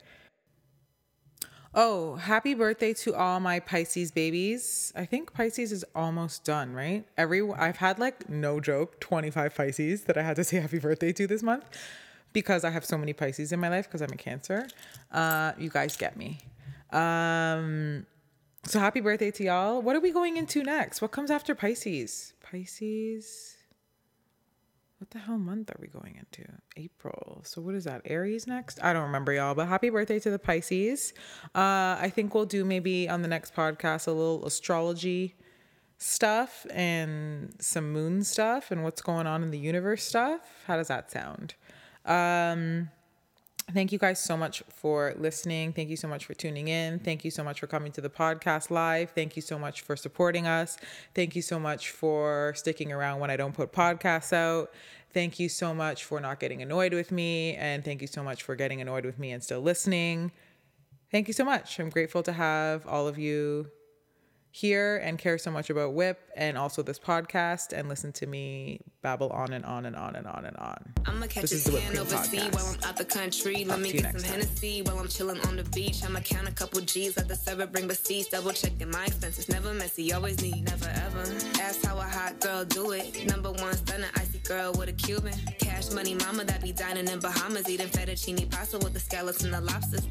Oh, 1.76 2.16
happy 2.16 2.54
birthday 2.54 2.94
to 2.94 3.16
all 3.16 3.40
my 3.40 3.60
Pisces 3.60 4.12
babies. 4.12 4.94
I 4.96 5.06
think 5.06 5.34
Pisces 5.34 5.72
is 5.72 5.84
almost 5.96 6.44
done, 6.44 6.74
right? 6.74 7.04
Every 7.18 7.42
I've 7.52 7.78
had 7.78 7.98
like 7.98 8.30
no 8.30 8.60
joke 8.60 9.00
25 9.00 9.56
Pisces 9.56 10.04
that 10.04 10.16
I 10.16 10.22
had 10.22 10.36
to 10.36 10.44
say 10.44 10.60
happy 10.60 10.78
birthday 10.78 11.12
to 11.14 11.26
this 11.26 11.42
month 11.42 11.66
because 12.32 12.64
I 12.64 12.70
have 12.70 12.86
so 12.86 12.96
many 12.96 13.12
Pisces 13.14 13.52
in 13.52 13.60
my 13.60 13.70
life 13.70 13.88
because 13.88 14.02
I'm 14.02 14.12
a 14.12 14.18
Cancer. 14.18 14.68
Uh, 15.12 15.54
you 15.58 15.70
guys 15.70 15.98
get 15.98 16.16
me. 16.16 16.38
Um, 16.92 18.06
so 18.66 18.80
happy 18.80 19.00
birthday 19.00 19.32
to 19.32 19.44
y'all. 19.44 19.82
What 19.82 19.96
are 19.96 20.00
we 20.00 20.12
going 20.12 20.38
into 20.38 20.62
next? 20.62 21.02
What 21.02 21.12
comes 21.12 21.32
after 21.32 21.56
Pisces? 21.56 22.34
Pisces 22.44 23.58
what 25.04 25.12
the 25.12 25.20
hell 25.20 25.38
month 25.38 25.70
are 25.70 25.78
we 25.82 25.88
going 25.90 26.16
into? 26.18 26.50
April. 26.78 27.42
So 27.44 27.60
what 27.60 27.76
is 27.76 27.84
that? 27.84 28.04
Aries 28.06 28.48
next? 28.48 28.82
I 28.82 28.94
don't 28.94 29.04
remember 29.04 29.34
y'all, 29.34 29.54
but 29.54 29.68
happy 29.68 29.90
birthday 29.90 30.18
to 30.20 30.32
the 30.32 30.40
Pisces. 30.40 31.14
Uh, 31.54 32.00
I 32.00 32.10
think 32.10 32.34
we'll 32.34 32.46
do 32.46 32.64
maybe 32.64 33.10
on 33.10 33.22
the 33.22 33.28
next 33.28 33.54
podcast 33.54 34.08
a 34.08 34.12
little 34.12 34.46
astrology 34.46 35.36
stuff 35.98 36.66
and 36.72 37.54
some 37.60 37.92
moon 37.92 38.24
stuff 38.24 38.72
and 38.72 38.86
what's 38.86 39.02
going 39.02 39.28
on 39.28 39.44
in 39.44 39.52
the 39.52 39.60
universe 39.60 40.06
stuff. 40.06 40.40
How 40.68 40.78
does 40.78 40.88
that 40.88 41.12
sound? 41.12 41.56
Um, 42.06 42.90
thank 43.72 43.92
you 43.92 44.00
guys 44.00 44.20
so 44.20 44.36
much 44.36 44.64
for 44.70 45.14
listening. 45.18 45.74
Thank 45.74 45.90
you 45.90 45.96
so 45.96 46.08
much 46.08 46.26
for 46.26 46.34
tuning 46.34 46.68
in. 46.68 47.00
Thank 47.00 47.24
you 47.24 47.32
so 47.32 47.44
much 47.44 47.60
for 47.60 47.68
coming 47.68 47.92
to 47.94 48.02
the 48.02 48.10
podcast 48.10 48.70
live. 48.70 49.12
Thank 49.12 49.36
you 49.36 49.42
so 49.42 49.58
much 49.58 49.82
for 49.82 49.96
supporting 49.96 50.48
us. 50.48 50.78
Thank 51.16 51.36
you 51.36 51.42
so 51.42 51.60
much 51.60 51.92
for 51.92 52.54
sticking 52.56 52.92
around 52.92 53.20
when 53.20 53.30
I 53.30 53.38
don't 53.38 53.54
put 53.54 53.72
podcasts 53.72 54.34
out. 54.34 54.72
Thank 55.14 55.40
you 55.40 55.48
so 55.48 55.74
much 55.74 56.04
for 56.04 56.20
not 56.20 56.40
getting 56.40 56.62
annoyed 56.62 56.94
with 56.94 57.12
me. 57.12 57.56
And 57.56 57.86
thank 57.86 58.02
you 58.02 58.08
so 58.08 58.24
much 58.24 58.44
for 58.44 58.56
getting 58.56 58.82
annoyed 58.82 59.06
with 59.06 59.20
me 59.20 59.32
and 59.32 59.44
still 59.44 59.62
listening. 59.62 60.32
Thank 61.12 61.28
you 61.28 61.34
so 61.34 61.46
much. 61.46 61.80
I'm 61.80 61.90
grateful 61.90 62.24
to 62.24 62.34
have 62.34 62.88
all 62.88 63.08
of 63.08 63.20
you 63.20 63.70
here 64.56 64.98
and 64.98 65.18
care 65.18 65.40
so 65.40 65.50
much 65.50 65.72
about 65.72 65.94
Whip 65.94 66.20
and 66.38 66.60
also 66.60 66.84
this 66.84 67.00
podcast 67.00 67.74
and 67.74 67.90
listen 67.90 68.12
to 68.14 68.28
me 68.28 68.80
babble 69.02 69.30
on 69.30 69.52
and 69.52 69.66
on 69.66 69.88
and 69.88 69.96
on 69.96 70.16
and 70.16 70.28
on 70.28 70.46
and 70.46 70.56
on. 70.58 70.94
I'ma 71.08 71.26
catch 71.26 71.50
this 71.50 71.68
a 71.68 71.72
tan 71.72 71.98
overseas 71.98 72.52
while 72.52 72.68
I'm 72.68 72.88
out 72.88 72.96
the 72.96 73.04
country. 73.04 73.66
Let 73.66 73.80
me 73.80 73.92
get 73.92 74.12
some 74.12 74.22
Hennessy 74.22 74.84
while 74.84 75.00
I'm 75.00 75.08
chilling 75.08 75.40
on 75.48 75.56
the 75.56 75.64
beach. 75.64 76.04
I'ma 76.06 76.20
count 76.20 76.48
a 76.48 76.52
couple 76.52 76.82
G's, 76.82 77.18
let 77.18 77.28
the 77.28 77.36
server 77.36 77.66
bring 77.66 77.88
receipts. 77.88 78.30
Double 78.30 78.52
checking 78.52 78.92
my 78.92 79.06
expenses, 79.06 79.50
never 79.50 79.74
messy, 79.74 80.14
always 80.14 80.40
need, 80.40 80.66
never 80.66 80.88
ever. 80.88 81.22
Ask 81.60 81.84
how 81.84 81.98
a 81.98 82.04
hot 82.04 82.40
girl 82.40 82.64
do 82.64 82.92
it. 82.92 83.26
Number 83.26 83.52
one 83.52 83.74
stunner, 83.74 84.10
icy 84.18 84.38
girl 84.38 84.72
with 84.74 84.88
a 84.88 84.94
Cuban. 84.94 85.34
Cash 85.58 85.90
money 85.90 86.14
mama 86.14 86.44
that 86.44 86.62
be 86.62 86.72
dining 86.72 87.08
in 87.08 87.18
Bahamas, 87.18 87.68
eating 87.68 87.88
fettuccine 87.88 88.52
pasta 88.52 88.78
with 88.78 88.94
the 88.94 89.00
scallops 89.00 89.44
and 89.44 89.52
the 89.52 89.62
lobsters. 89.62 90.08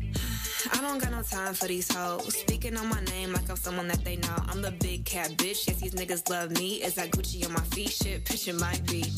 I 0.70 0.80
don't 0.80 0.98
got 1.02 1.10
no 1.10 1.22
time 1.22 1.54
for 1.54 1.66
these 1.66 1.92
hoes. 1.92 2.36
Speaking 2.36 2.76
on 2.76 2.88
my 2.88 3.00
name 3.04 3.32
like 3.32 3.48
I'm 3.50 3.56
someone 3.56 3.88
that 3.88 4.04
they 4.04 4.16
know. 4.16 4.36
I'm 4.48 4.62
the 4.62 4.70
big 4.70 5.04
cat 5.04 5.30
bitch. 5.30 5.66
Yes, 5.66 5.80
these 5.80 5.94
niggas 5.94 6.28
love 6.30 6.50
me. 6.52 6.76
Is 6.82 6.94
that 6.94 7.10
Gucci 7.10 7.44
on 7.46 7.52
my 7.52 7.62
feet? 7.74 7.90
Shit, 7.90 8.24
picture 8.24 8.54
my 8.54 8.78
beat. 8.86 9.10